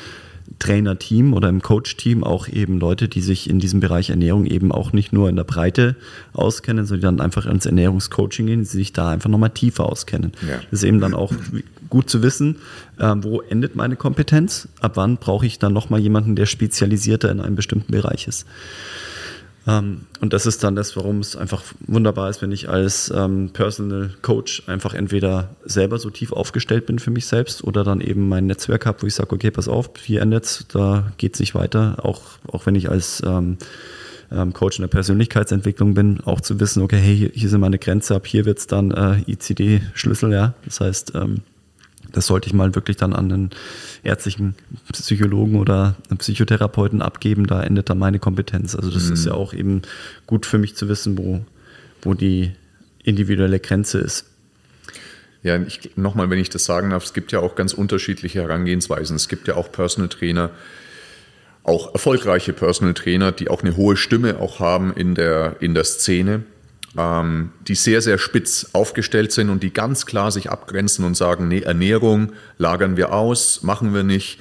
[0.59, 4.93] Trainerteam oder im Coach-Team auch eben Leute, die sich in diesem Bereich Ernährung eben auch
[4.93, 5.97] nicht nur in der Breite
[6.33, 10.33] auskennen, sondern dann einfach ins Ernährungscoaching gehen, die sich da einfach nochmal tiefer auskennen.
[10.43, 10.57] Ja.
[10.71, 11.33] Das ist eben dann auch
[11.91, 12.57] gut zu wissen,
[12.99, 17.41] äh, wo endet meine Kompetenz, ab wann brauche ich dann nochmal jemanden, der spezialisierter in
[17.41, 18.47] einem bestimmten Bereich ist.
[19.67, 23.51] Ähm, und das ist dann das, warum es einfach wunderbar ist, wenn ich als ähm,
[23.53, 28.29] Personal Coach einfach entweder selber so tief aufgestellt bin für mich selbst oder dann eben
[28.29, 31.41] mein Netzwerk habe, wo ich sage, okay, pass auf, hier endet es, da geht es
[31.41, 31.97] nicht weiter.
[32.03, 33.59] Auch, auch wenn ich als ähm,
[34.33, 37.79] ähm, Coach in der Persönlichkeitsentwicklung bin, auch zu wissen, okay, hey, hier, hier sind meine
[37.79, 40.55] Grenze, ab hier wird es dann äh, ICD-Schlüssel, ja.
[40.65, 41.43] Das heißt, ähm,
[42.13, 43.51] das sollte ich mal wirklich dann an einen
[44.03, 44.55] ärztlichen
[44.93, 47.47] Psychologen oder einen Psychotherapeuten abgeben.
[47.47, 48.75] Da endet dann meine Kompetenz.
[48.75, 49.15] Also das mhm.
[49.15, 49.83] ist ja auch eben
[50.27, 51.45] gut für mich zu wissen, wo,
[52.03, 52.53] wo die
[53.03, 54.27] individuelle Grenze ist.
[55.43, 55.59] Ja,
[55.97, 59.17] nochmal, wenn ich das sagen darf, es gibt ja auch ganz unterschiedliche Herangehensweisen.
[59.17, 60.51] Es gibt ja auch Personal Trainer,
[61.65, 65.85] auch erfolgreiche Personal Trainer, die auch eine hohe Stimme auch haben in der, in der
[65.85, 66.45] Szene
[66.99, 71.49] ähm, die sehr, sehr spitz aufgestellt sind und die ganz klar sich abgrenzen und sagen,
[71.49, 74.39] nee, Ernährung lagern wir aus, machen wir nicht,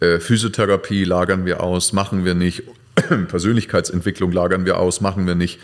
[0.00, 2.64] äh, Physiotherapie lagern wir aus, machen wir nicht,
[3.28, 5.60] Persönlichkeitsentwicklung lagern wir aus, machen wir nicht,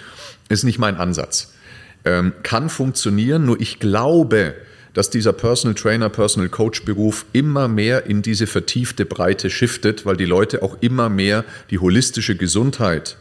[0.49, 1.53] ist nicht mein Ansatz.
[2.05, 4.55] Ähm, kann funktionieren, nur ich glaube,
[4.95, 10.17] dass dieser Personal Trainer, Personal Coach Beruf immer mehr in diese vertiefte Breite shiftet, weil
[10.17, 13.17] die Leute auch immer mehr die holistische Gesundheit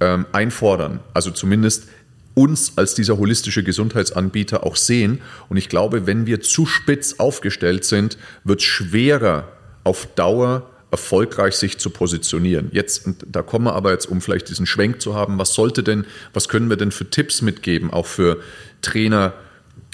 [0.00, 1.00] ähm, einfordern.
[1.12, 1.88] Also zumindest
[2.34, 5.20] uns als dieser holistische Gesundheitsanbieter auch sehen.
[5.48, 9.48] Und ich glaube, wenn wir zu spitz aufgestellt sind, wird es schwerer
[9.84, 12.68] auf Dauer erfolgreich sich zu positionieren.
[12.72, 16.06] Jetzt, da kommen wir aber jetzt, um vielleicht diesen Schwenk zu haben, was sollte denn,
[16.32, 18.40] was können wir denn für Tipps mitgeben, auch für
[18.80, 19.32] Trainer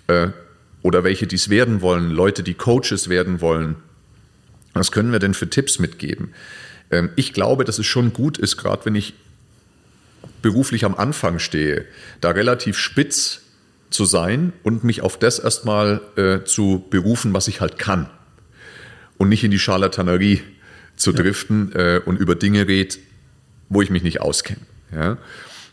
[0.09, 0.29] äh,
[0.83, 3.77] oder welche dies werden wollen, Leute, die Coaches werden wollen.
[4.75, 6.35] Was können wir denn für Tipps mitgeben?
[6.91, 9.15] Ähm, ich glaube, dass es schon gut ist, gerade wenn ich
[10.43, 11.87] beruflich am Anfang stehe,
[12.21, 13.43] da relativ spitz
[13.91, 18.09] zu sein und mich auf das erstmal äh, zu berufen, was ich halt kann.
[19.19, 20.43] Und nicht in die Charlatanerie
[20.97, 21.97] zu driften ja.
[21.97, 22.99] äh, und über Dinge red,
[23.69, 24.61] wo ich mich nicht auskenne.
[24.93, 25.19] Ja?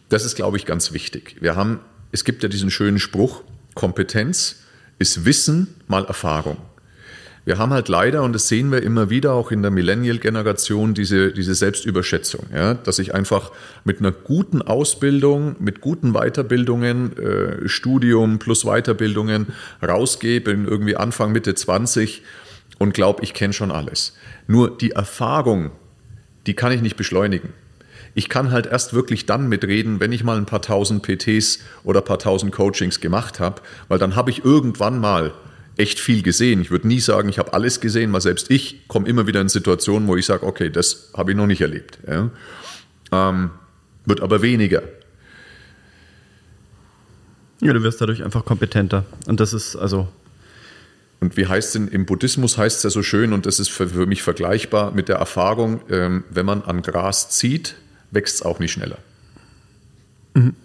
[0.10, 1.38] Das ist, glaube ich, ganz wichtig.
[1.40, 1.80] Wir haben,
[2.12, 3.44] es gibt ja diesen schönen Spruch,
[3.76, 4.64] Kompetenz
[5.00, 6.58] ist Wissen mal Erfahrung.
[7.48, 11.32] Wir haben halt leider, und das sehen wir immer wieder auch in der Millennial-Generation, diese,
[11.32, 12.74] diese Selbstüberschätzung, ja?
[12.74, 13.54] dass ich einfach
[13.86, 19.48] mit einer guten Ausbildung, mit guten Weiterbildungen, äh, Studium plus Weiterbildungen
[19.82, 22.22] rausgehe, bin irgendwie Anfang, Mitte 20
[22.80, 24.18] und glaube, ich kenne schon alles.
[24.48, 25.72] Nur die Erfahrung,
[26.48, 27.54] die kann ich nicht beschleunigen.
[28.14, 32.02] Ich kann halt erst wirklich dann mitreden, wenn ich mal ein paar tausend PTs oder
[32.02, 35.32] ein paar tausend Coachings gemacht habe, weil dann habe ich irgendwann mal
[35.78, 36.62] echt viel gesehen.
[36.62, 39.50] Ich würde nie sagen, ich habe alles gesehen, weil selbst ich komme immer wieder in
[39.50, 42.00] Situationen, wo ich sage, okay, das habe ich noch nicht erlebt.
[42.08, 42.30] Ja.
[43.12, 43.52] Ähm,
[44.06, 44.84] wird aber weniger.
[47.62, 49.06] Ja, du wirst dadurch einfach kompetenter.
[49.28, 50.08] Und das ist also.
[51.20, 53.70] Und wie heißt es denn, im Buddhismus heißt es ja so schön, und das ist
[53.70, 57.76] für, für mich vergleichbar mit der Erfahrung, ähm, wenn man an Gras zieht,
[58.12, 59.00] wächst es auch nicht schneller.
[60.36, 60.56] Mhm.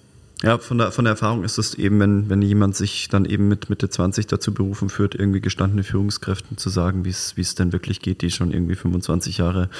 [0.42, 3.46] Ja, von der, von der Erfahrung ist es eben, wenn, wenn jemand sich dann eben
[3.46, 8.00] mit Mitte 20 dazu berufen führt, irgendwie gestandene Führungskräften zu sagen, wie es denn wirklich
[8.00, 9.70] geht, die schon irgendwie 25 Jahre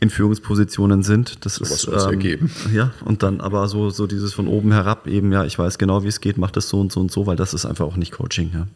[0.00, 1.44] in Führungspositionen sind.
[1.44, 2.50] Das so ist ähm, ergeben.
[2.72, 6.02] Ja, und dann aber so, so dieses von oben herab eben, ja, ich weiß genau,
[6.02, 7.96] wie es geht, mach das so und so und so, weil das ist einfach auch
[7.96, 8.50] nicht Coaching.
[8.52, 8.66] Ja.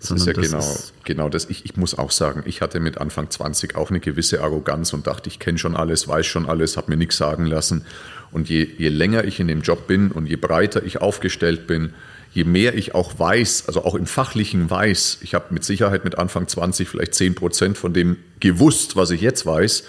[0.00, 1.46] Das ist ja das genau, ist genau das.
[1.50, 5.06] Ich, ich muss auch sagen, ich hatte mit Anfang 20 auch eine gewisse Arroganz und
[5.06, 7.84] dachte, ich kenne schon alles, weiß schon alles, habe mir nichts sagen lassen.
[8.32, 11.94] Und je, je länger ich in dem Job bin und je breiter ich aufgestellt bin,
[12.32, 16.18] je mehr ich auch weiß, also auch im Fachlichen weiß, ich habe mit Sicherheit mit
[16.18, 19.84] Anfang 20 vielleicht 10 Prozent von dem gewusst, was ich jetzt weiß.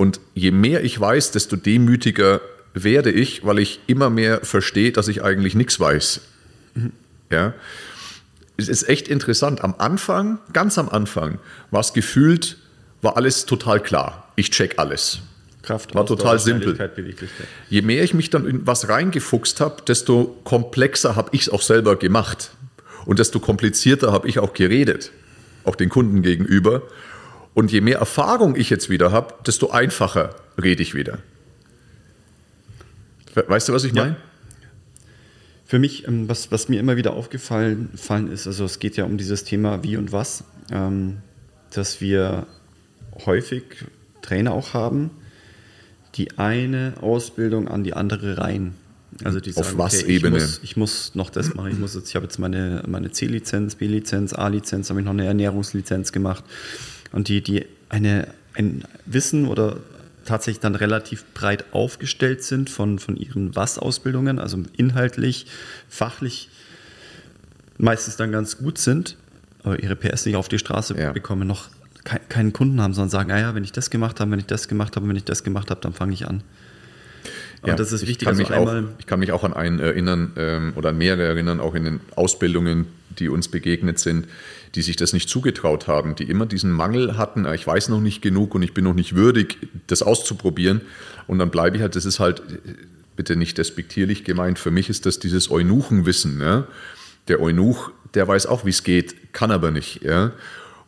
[0.00, 2.40] Und je mehr ich weiß, desto demütiger
[2.72, 6.22] werde ich, weil ich immer mehr verstehe, dass ich eigentlich nichts weiß.
[6.72, 6.92] Mhm.
[7.30, 7.52] Ja.
[8.56, 9.62] Es ist echt interessant.
[9.62, 11.38] Am Anfang, ganz am Anfang,
[11.70, 12.56] war es gefühlt,
[13.02, 14.32] war alles total klar.
[14.36, 15.20] Ich check alles.
[15.60, 16.78] Kraft war total simpel.
[17.68, 21.60] Je mehr ich mich dann in was reingefuchst habe, desto komplexer habe ich es auch
[21.60, 22.52] selber gemacht.
[23.04, 25.12] Und desto komplizierter habe ich auch geredet,
[25.64, 26.84] auch den Kunden gegenüber.
[27.54, 31.18] Und je mehr Erfahrung ich jetzt wieder habe, desto einfacher rede ich wieder.
[33.34, 34.10] Weißt du, was ich meine?
[34.10, 34.16] Ja.
[35.66, 37.90] Für mich, ähm, was, was mir immer wieder aufgefallen
[38.32, 41.18] ist, also es geht ja um dieses Thema wie und was, ähm,
[41.70, 42.46] dass wir
[43.24, 43.62] häufig
[44.22, 45.10] Trainer auch haben,
[46.16, 48.74] die eine Ausbildung an die andere rein.
[49.22, 50.38] Also die sagen, Auf was okay, Ebene?
[50.38, 51.70] Ich muss, ich muss, noch das machen.
[51.70, 55.26] Ich muss jetzt, ich habe jetzt meine, meine C-Lizenz, B-Lizenz, A-Lizenz, habe ich noch eine
[55.26, 56.44] Ernährungslizenz gemacht.
[57.12, 59.78] Und die, die eine, ein Wissen oder
[60.24, 65.46] tatsächlich dann relativ breit aufgestellt sind von, von ihren Was-Ausbildungen, also inhaltlich,
[65.88, 66.48] fachlich
[67.78, 69.16] meistens dann ganz gut sind,
[69.62, 71.12] aber ihre PS nicht auf die Straße ja.
[71.12, 71.68] bekommen, noch
[72.04, 74.96] keinen Kunden haben, sondern sagen, naja, wenn ich das gemacht habe, wenn ich das gemacht
[74.96, 76.42] habe, wenn ich das gemacht habe, dann fange ich an.
[77.66, 78.28] Ja, das ist wichtig.
[78.28, 81.24] Ich kann, also auch, ich kann mich auch an einen erinnern ähm, oder an mehrere
[81.24, 82.86] erinnern, auch in den Ausbildungen,
[83.18, 84.26] die uns begegnet sind,
[84.74, 88.22] die sich das nicht zugetraut haben, die immer diesen Mangel hatten, ich weiß noch nicht
[88.22, 89.58] genug und ich bin noch nicht würdig,
[89.88, 90.80] das auszuprobieren.
[91.26, 92.42] Und dann bleibe ich halt, das ist halt,
[93.16, 96.40] bitte nicht despektierlich gemeint, für mich ist das dieses Eunuchenwissen.
[96.40, 96.66] Ja?
[97.28, 100.02] Der Eunuch, der weiß auch, wie es geht, kann aber nicht.
[100.02, 100.32] Ja?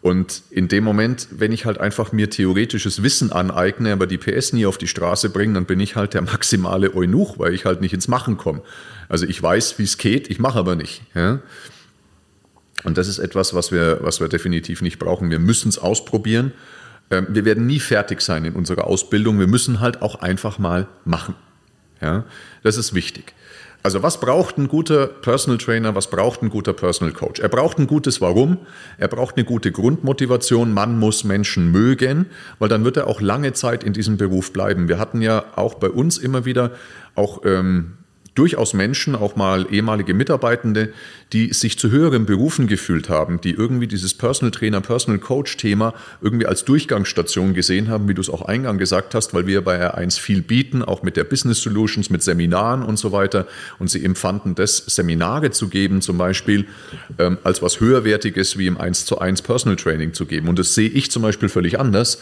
[0.02, 4.52] Und in dem Moment, wenn ich halt einfach mir theoretisches Wissen aneigne, aber die PS
[4.52, 7.80] nie auf die Straße bringe, dann bin ich halt der maximale Eunuch, weil ich halt
[7.80, 8.62] nicht ins Machen komme.
[9.08, 11.02] Also ich weiß, wie es geht, ich mache aber nicht.
[11.14, 11.38] Ja?
[12.82, 15.30] Und das ist etwas, was wir, was wir definitiv nicht brauchen.
[15.30, 16.52] Wir müssen es ausprobieren.
[17.12, 19.38] Ähm, wir werden nie fertig sein in unserer Ausbildung.
[19.38, 21.36] Wir müssen halt auch einfach mal machen.
[22.00, 22.24] Ja?
[22.64, 23.34] Das ist wichtig.
[23.82, 27.40] Also was braucht ein guter Personal Trainer, was braucht ein guter Personal Coach?
[27.40, 28.58] Er braucht ein gutes Warum,
[28.96, 32.26] er braucht eine gute Grundmotivation, man muss Menschen mögen,
[32.60, 34.88] weil dann wird er auch lange Zeit in diesem Beruf bleiben.
[34.88, 36.70] Wir hatten ja auch bei uns immer wieder
[37.16, 37.94] auch ähm,
[38.34, 40.92] durchaus Menschen, auch mal ehemalige Mitarbeitende,
[41.32, 45.92] die sich zu höheren Berufen gefühlt haben, die irgendwie dieses Personal Trainer, Personal Coach Thema
[46.22, 49.86] irgendwie als Durchgangsstation gesehen haben, wie du es auch eingang gesagt hast, weil wir bei
[49.86, 53.46] R1 viel bieten, auch mit der Business Solutions, mit Seminaren und so weiter.
[53.78, 56.66] Und sie empfanden das, Seminare zu geben, zum Beispiel,
[57.18, 60.48] ähm, als was höherwertiges wie im 1 zu 1 Personal Training zu geben.
[60.48, 62.18] Und das sehe ich zum Beispiel völlig anders.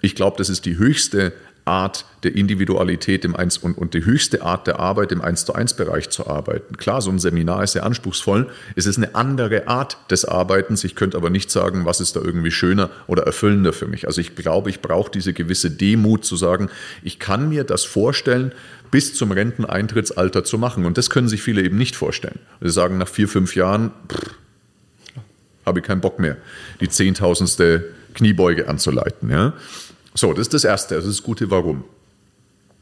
[0.00, 1.32] Ich glaube, das ist die höchste
[1.64, 5.54] Art der Individualität im 1 und, und die höchste Art der Arbeit im 1 zu
[5.54, 6.76] 1 Bereich zu arbeiten.
[6.76, 8.48] Klar, so ein Seminar ist sehr anspruchsvoll.
[8.76, 10.84] Es ist eine andere Art des Arbeitens.
[10.84, 14.06] Ich könnte aber nicht sagen, was ist da irgendwie schöner oder erfüllender für mich.
[14.06, 16.70] Also ich glaube, ich brauche diese gewisse Demut zu sagen,
[17.02, 18.52] ich kann mir das vorstellen,
[18.90, 20.84] bis zum Renteneintrittsalter zu machen.
[20.84, 22.38] Und das können sich viele eben nicht vorstellen.
[22.60, 23.92] Sie sagen nach vier, fünf Jahren,
[25.64, 26.36] habe ich keinen Bock mehr,
[26.80, 29.30] die zehntausendste Kniebeuge anzuleiten.
[29.30, 29.52] Ja?
[30.14, 31.84] So, das ist das Erste, das ist das gute Warum.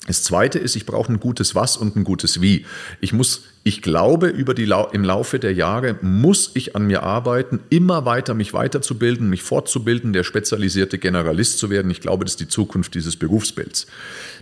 [0.06, 2.64] Das Zweite ist, ich brauche ein gutes Was und ein gutes Wie.
[3.00, 7.60] Ich muss, ich glaube, über die, im Laufe der Jahre muss ich an mir arbeiten,
[7.68, 11.90] immer weiter mich weiterzubilden, mich fortzubilden, der spezialisierte Generalist zu werden.
[11.90, 13.86] Ich glaube, das ist die Zukunft dieses Berufsbilds.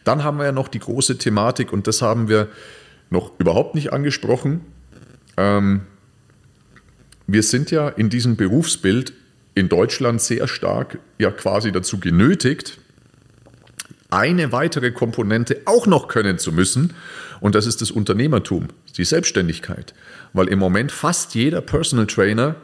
[0.05, 2.49] Dann haben wir ja noch die große Thematik und das haben wir
[3.11, 4.61] noch überhaupt nicht angesprochen.
[5.37, 5.81] Ähm,
[7.27, 9.15] wir sind ja in diesem Berufsbild
[9.57, 12.79] in Deutschland sehr stark ja quasi dazu genötigt,
[14.11, 16.95] eine weitere Komponente auch noch können zu müssen.
[17.41, 19.95] Und das ist das Unternehmertum, die Selbstständigkeit.
[20.35, 22.57] Weil im Moment fast jeder Personal Trainer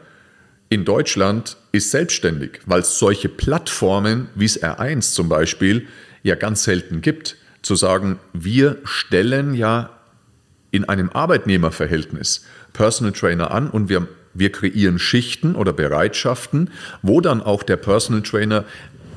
[0.69, 5.87] in Deutschland ist selbstständig, weil es solche Plattformen wie es R1 zum Beispiel
[6.21, 7.37] ja ganz selten gibt.
[7.63, 9.89] Zu sagen, wir stellen ja
[10.69, 16.69] in einem Arbeitnehmerverhältnis Personal Trainer an und wir wir kreieren Schichten oder Bereitschaften,
[17.01, 18.65] wo dann auch der Personal Trainer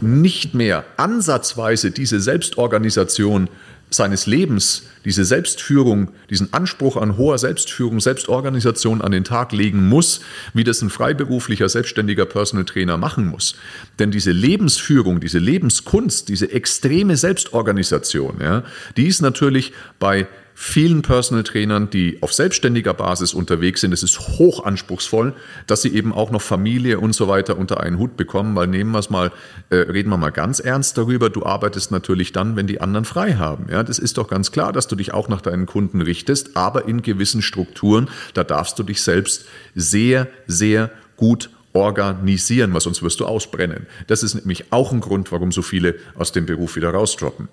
[0.01, 3.49] nicht mehr ansatzweise diese Selbstorganisation
[3.89, 10.21] seines Lebens, diese Selbstführung, diesen Anspruch an hoher Selbstführung, Selbstorganisation an den Tag legen muss,
[10.55, 13.55] wie das ein freiberuflicher, selbstständiger Personal Trainer machen muss.
[14.01, 18.64] Denn diese Lebensführung, diese Lebenskunst, diese extreme Selbstorganisation, ja,
[18.97, 20.27] die ist natürlich bei
[20.59, 23.92] vielen Personal Trainern, die auf selbstständiger Basis unterwegs sind.
[23.92, 25.34] Es ist hoch anspruchsvoll,
[25.66, 28.90] dass sie eben auch noch Familie und so weiter unter einen Hut bekommen, weil nehmen
[28.92, 29.32] wir es mal,
[29.68, 31.28] äh, reden wir mal ganz ernst darüber.
[31.28, 33.66] Du arbeitest natürlich dann, wenn die anderen frei haben.
[33.70, 36.88] Ja, das ist doch ganz klar, dass du dich auch nach deinen Kunden richtest, aber
[36.88, 39.44] in gewissen Strukturen, da darfst du dich selbst
[39.74, 43.87] sehr, sehr gut organisieren, weil sonst wirst du ausbrennen.
[44.07, 47.49] Das ist nämlich auch ein Grund, warum so viele aus dem Beruf wieder rausdroppen.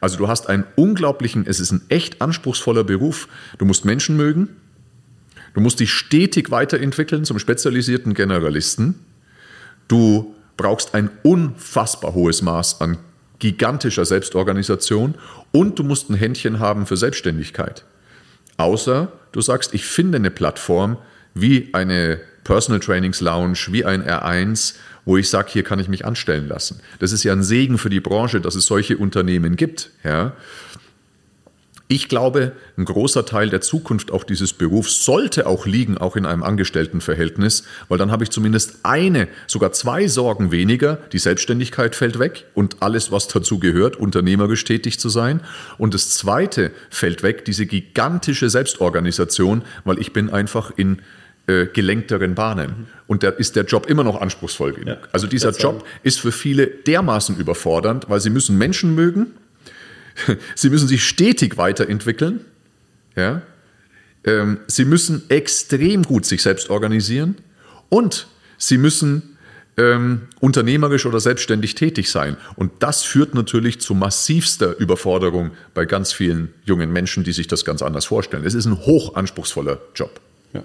[0.00, 3.28] Also du hast einen unglaublichen, es ist ein echt anspruchsvoller Beruf.
[3.58, 4.48] Du musst Menschen mögen,
[5.52, 8.94] du musst dich stetig weiterentwickeln zum spezialisierten Generalisten.
[9.86, 12.96] Du brauchst ein unfassbar hohes Maß an
[13.38, 15.14] gigantischer Selbstorganisation
[15.52, 17.84] und du musst ein Händchen haben für Selbstständigkeit.
[18.56, 20.96] Außer du sagst, ich finde eine Plattform
[21.34, 24.72] wie eine Personal Trainings Lounge, wie ein R1,
[25.04, 26.80] wo ich sage, hier kann ich mich anstellen lassen.
[26.98, 29.90] Das ist ja ein Segen für die Branche, dass es solche Unternehmen gibt.
[30.02, 30.32] Ja.
[31.88, 36.24] Ich glaube, ein großer Teil der Zukunft auch dieses Berufs sollte auch liegen, auch in
[36.24, 40.96] einem Angestelltenverhältnis, weil dann habe ich zumindest eine, sogar zwei Sorgen weniger.
[41.12, 45.42] Die Selbstständigkeit fällt weg und alles, was dazu gehört, unternehmerisch tätig zu sein.
[45.76, 51.02] Und das zweite fällt weg, diese gigantische Selbstorganisation, weil ich bin einfach in
[51.48, 52.86] äh, gelenkteren Bahnen.
[53.06, 54.86] Und da ist der Job immer noch anspruchsvoll genug.
[54.86, 59.28] Ja, also dieser Job ist für viele dermaßen überfordernd, weil sie müssen Menschen mögen,
[60.54, 62.40] sie müssen sich stetig weiterentwickeln,
[63.16, 63.42] ja?
[64.24, 67.36] Ähm, sie müssen extrem gut sich selbst organisieren
[67.88, 68.26] und
[68.58, 69.38] sie müssen
[69.78, 72.36] ähm, unternehmerisch oder selbstständig tätig sein.
[72.56, 77.64] Und das führt natürlich zu massivster Überforderung bei ganz vielen jungen Menschen, die sich das
[77.64, 78.44] ganz anders vorstellen.
[78.44, 80.20] Es ist ein hochanspruchsvoller Job.
[80.52, 80.62] Ja.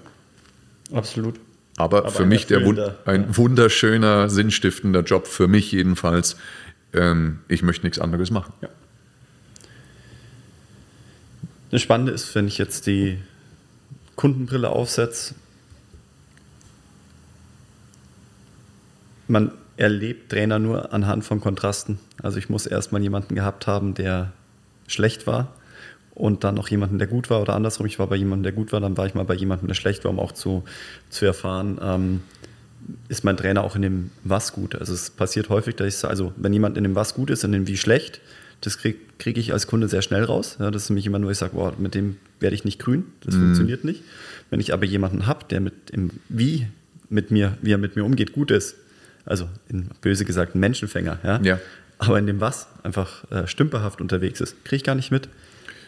[0.92, 1.40] Absolut.
[1.76, 2.60] Aber, Aber für mich der,
[3.04, 6.36] ein wunderschöner, sinnstiftender Job, für mich jedenfalls.
[6.92, 8.52] Ähm, ich möchte nichts anderes machen.
[8.60, 8.68] Ja.
[11.70, 13.18] Das Spannende ist, wenn ich jetzt die
[14.14, 15.34] Kundenbrille aufsetze,
[19.26, 21.98] man erlebt Trainer nur anhand von Kontrasten.
[22.22, 24.32] Also ich muss erstmal jemanden gehabt haben, der
[24.86, 25.52] schlecht war
[26.14, 27.86] und dann noch jemanden, der gut war oder andersrum.
[27.86, 30.04] Ich war bei jemandem, der gut war, dann war ich mal bei jemandem, der schlecht
[30.04, 30.64] war, um auch zu,
[31.10, 32.22] zu erfahren, ähm,
[33.08, 34.74] ist mein Trainer auch in dem Was gut.
[34.74, 37.44] Also es passiert häufig, dass ich sage, also wenn jemand in dem Was gut ist,
[37.44, 38.20] in dem Wie schlecht,
[38.60, 40.56] Das kriege krieg ich als Kunde sehr schnell raus.
[40.58, 43.04] Ja, das ist nämlich jemand, wo ich sage, mit dem werde ich nicht grün.
[43.24, 43.40] Das mhm.
[43.40, 44.02] funktioniert nicht.
[44.50, 46.68] Wenn ich aber jemanden habe, der mit im Wie
[47.08, 48.76] mit mir, wie er mit mir umgeht, gut ist,
[49.24, 51.60] also in, böse gesagt ein Menschenfänger, ja, ja.
[51.98, 55.28] aber in dem was einfach äh, stümperhaft unterwegs ist, kriege ich gar nicht mit.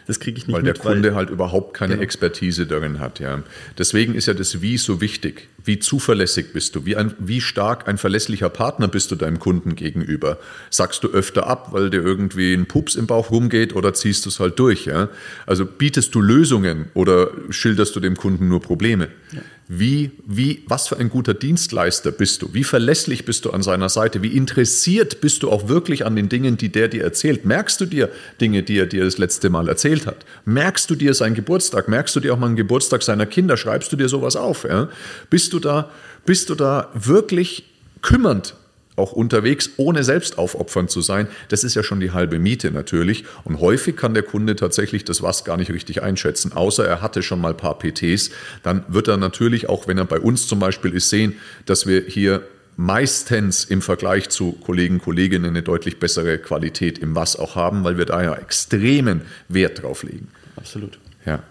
[0.07, 0.77] Das kriege ich nicht weil mit.
[0.77, 2.03] Der weil der Kunde halt überhaupt keine genau.
[2.03, 3.19] Expertise darin hat.
[3.19, 3.43] Ja.
[3.77, 5.49] Deswegen ist ja das Wie so wichtig.
[5.63, 6.85] Wie zuverlässig bist du?
[6.85, 10.39] Wie, ein, wie stark ein verlässlicher Partner bist du deinem Kunden gegenüber?
[10.69, 14.29] Sagst du öfter ab, weil dir irgendwie ein Pups im Bauch rumgeht oder ziehst du
[14.29, 14.85] es halt durch?
[14.85, 15.09] Ja?
[15.45, 19.09] Also bietest du Lösungen oder schilderst du dem Kunden nur Probleme?
[19.33, 19.41] Ja.
[19.69, 22.53] Wie, wie, was für ein guter Dienstleister bist du?
[22.53, 24.21] Wie verlässlich bist du an seiner Seite?
[24.21, 27.43] Wie interessiert bist du auch wirklich an den Dingen, die der dir erzählt?
[27.43, 28.09] Merkst du dir
[28.39, 30.25] Dinge, die er dir das letzte Mal erzählt hat?
[30.45, 31.89] Merkst du dir seinen Geburtstag?
[31.89, 33.57] Merkst du dir auch mal einen Geburtstag seiner Kinder?
[33.57, 34.63] Schreibst du dir sowas auf?
[34.63, 34.87] Ja?
[35.29, 35.89] Bist du da,
[36.25, 37.65] bist du da wirklich
[38.01, 38.55] kümmernd
[38.97, 43.25] auch unterwegs, ohne selbst aufopfernd zu sein, das ist ja schon die halbe Miete natürlich.
[43.43, 47.23] Und häufig kann der Kunde tatsächlich das was gar nicht richtig einschätzen, außer er hatte
[47.23, 48.31] schon mal ein paar PTs.
[48.63, 51.35] Dann wird er natürlich, auch wenn er bei uns zum Beispiel ist, sehen,
[51.65, 52.43] dass wir hier
[52.75, 57.97] meistens im Vergleich zu Kollegen, Kolleginnen eine deutlich bessere Qualität im Was auch haben, weil
[57.97, 60.27] wir da ja extremen Wert drauf legen.
[60.55, 60.97] Absolut.
[61.25, 61.43] Ja.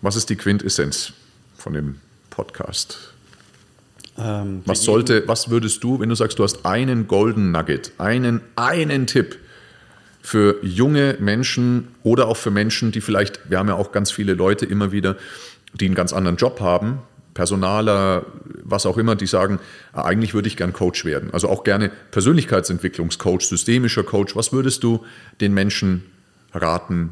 [0.00, 1.12] Was ist die Quintessenz
[1.56, 1.96] von dem
[2.30, 3.14] Podcast?
[4.18, 8.40] Ähm, was sollte, was würdest du, wenn du sagst, du hast einen Golden Nugget, einen,
[8.56, 9.38] einen Tipp
[10.20, 14.34] für junge Menschen oder auch für Menschen, die vielleicht, wir haben ja auch ganz viele
[14.34, 15.16] Leute immer wieder,
[15.72, 16.98] die einen ganz anderen Job haben,
[17.34, 18.26] Personaler,
[18.64, 19.60] was auch immer, die sagen,
[19.92, 21.32] ah, eigentlich würde ich gern Coach werden.
[21.32, 24.34] Also auch gerne Persönlichkeitsentwicklungscoach, systemischer Coach.
[24.34, 25.04] Was würdest du
[25.40, 26.04] den Menschen
[26.52, 27.10] raten,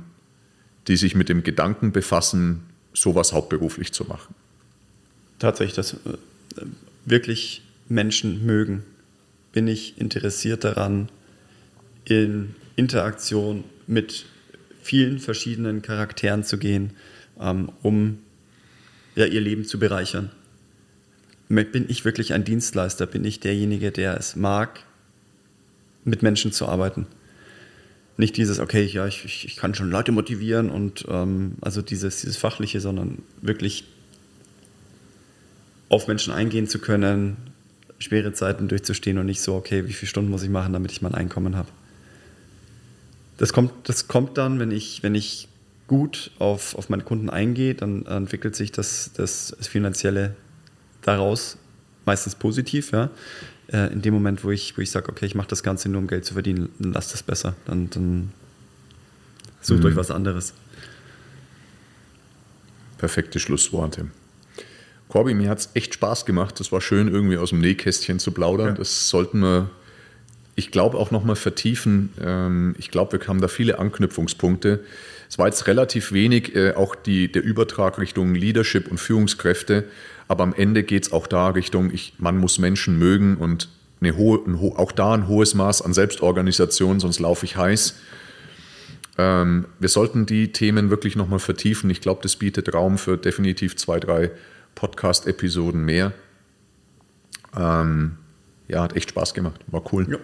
[0.89, 4.35] die sich mit dem Gedanken befassen, sowas hauptberuflich zu machen?
[5.39, 6.63] Tatsächlich, das äh,
[7.07, 8.83] wirklich Menschen mögen,
[9.53, 11.09] bin ich interessiert daran,
[12.05, 14.27] in Interaktion mit
[14.83, 16.91] vielen verschiedenen Charakteren zu gehen,
[17.41, 18.19] ähm, um
[19.15, 20.31] ja, ihr Leben zu bereichern.
[21.49, 23.07] Bin ich wirklich ein Dienstleister?
[23.07, 24.81] Bin ich derjenige, der es mag,
[26.05, 27.07] mit Menschen zu arbeiten?
[28.17, 32.37] Nicht dieses, okay, ja, ich, ich kann schon Leute motivieren und ähm, also dieses, dieses
[32.37, 33.85] Fachliche, sondern wirklich
[35.89, 37.37] auf Menschen eingehen zu können,
[37.99, 41.03] schwere Zeiten durchzustehen und nicht so, okay, wie viele Stunden muss ich machen, damit ich
[41.03, 41.69] mein Einkommen habe.
[43.39, 45.49] Das kommt, das kommt dann, wenn ich, wenn ich
[45.89, 50.35] gut auf, auf meine Kunden eingehe, dann entwickelt sich das, das, Finanzielle
[51.03, 51.59] daraus
[52.05, 52.93] meistens positiv.
[52.93, 53.11] Ja.
[53.69, 56.01] Äh, in dem Moment, wo ich, wo ich sage, okay, ich mache das Ganze nur,
[56.01, 57.55] um Geld zu verdienen, dann lasst das besser.
[57.67, 58.33] Dann, dann
[59.61, 59.87] sucht mhm.
[59.87, 60.55] euch was anderes.
[62.99, 64.07] Perfekte Schlussworte.
[65.09, 66.59] Corby, mir hat es echt Spaß gemacht.
[66.61, 68.69] Das war schön, irgendwie aus dem Nähkästchen zu plaudern.
[68.69, 68.75] Ja.
[68.75, 69.71] Das sollten wir,
[70.57, 72.13] ich glaube, auch nochmal vertiefen.
[72.21, 74.85] Ähm, ich glaube, wir haben da viele Anknüpfungspunkte.
[75.29, 79.85] Es war jetzt relativ wenig, äh, auch die, der Übertrag Richtung Leadership und Führungskräfte.
[80.29, 83.69] Aber am Ende geht es auch da Richtung, ich, man muss Menschen mögen und
[84.01, 87.95] eine hohe, ein, auch da ein hohes Maß an Selbstorganisation, sonst laufe ich heiß.
[89.19, 91.89] Ähm, wir sollten die Themen wirklich nochmal vertiefen.
[91.91, 94.31] Ich glaube, das bietet Raum für definitiv zwei, drei
[94.77, 96.13] Podcast-Episoden mehr.
[97.57, 98.19] Ähm,
[98.69, 99.61] ja, hat echt Spaß gemacht.
[99.67, 100.07] War cool.
[100.09, 100.19] Ja.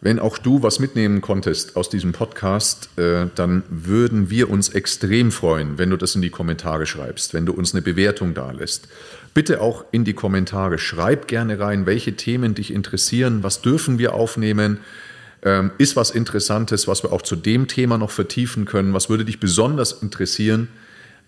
[0.00, 5.32] Wenn auch du was mitnehmen konntest aus diesem Podcast, äh, dann würden wir uns extrem
[5.32, 8.86] freuen, wenn du das in die Kommentare schreibst, wenn du uns eine Bewertung da lässt.
[9.34, 10.78] Bitte auch in die Kommentare.
[10.78, 14.78] Schreib gerne rein, welche Themen dich interessieren, was dürfen wir aufnehmen.
[15.42, 18.94] Ähm, ist was Interessantes, was wir auch zu dem Thema noch vertiefen können?
[18.94, 20.68] Was würde dich besonders interessieren?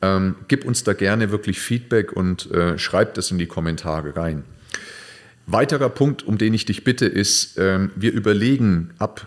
[0.03, 4.45] Ähm, gib uns da gerne wirklich Feedback und äh, schreib das in die Kommentare rein.
[5.47, 9.27] Weiterer Punkt, um den ich dich bitte, ist, äh, wir überlegen ab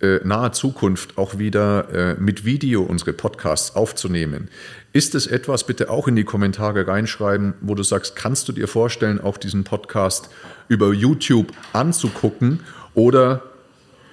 [0.00, 4.48] äh, naher Zukunft auch wieder äh, mit Video unsere Podcasts aufzunehmen.
[4.92, 8.66] Ist es etwas, bitte auch in die Kommentare reinschreiben, wo du sagst, kannst du dir
[8.66, 10.30] vorstellen, auch diesen Podcast
[10.68, 12.60] über YouTube anzugucken
[12.94, 13.42] oder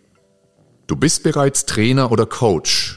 [0.87, 2.96] Du bist bereits Trainer oder Coach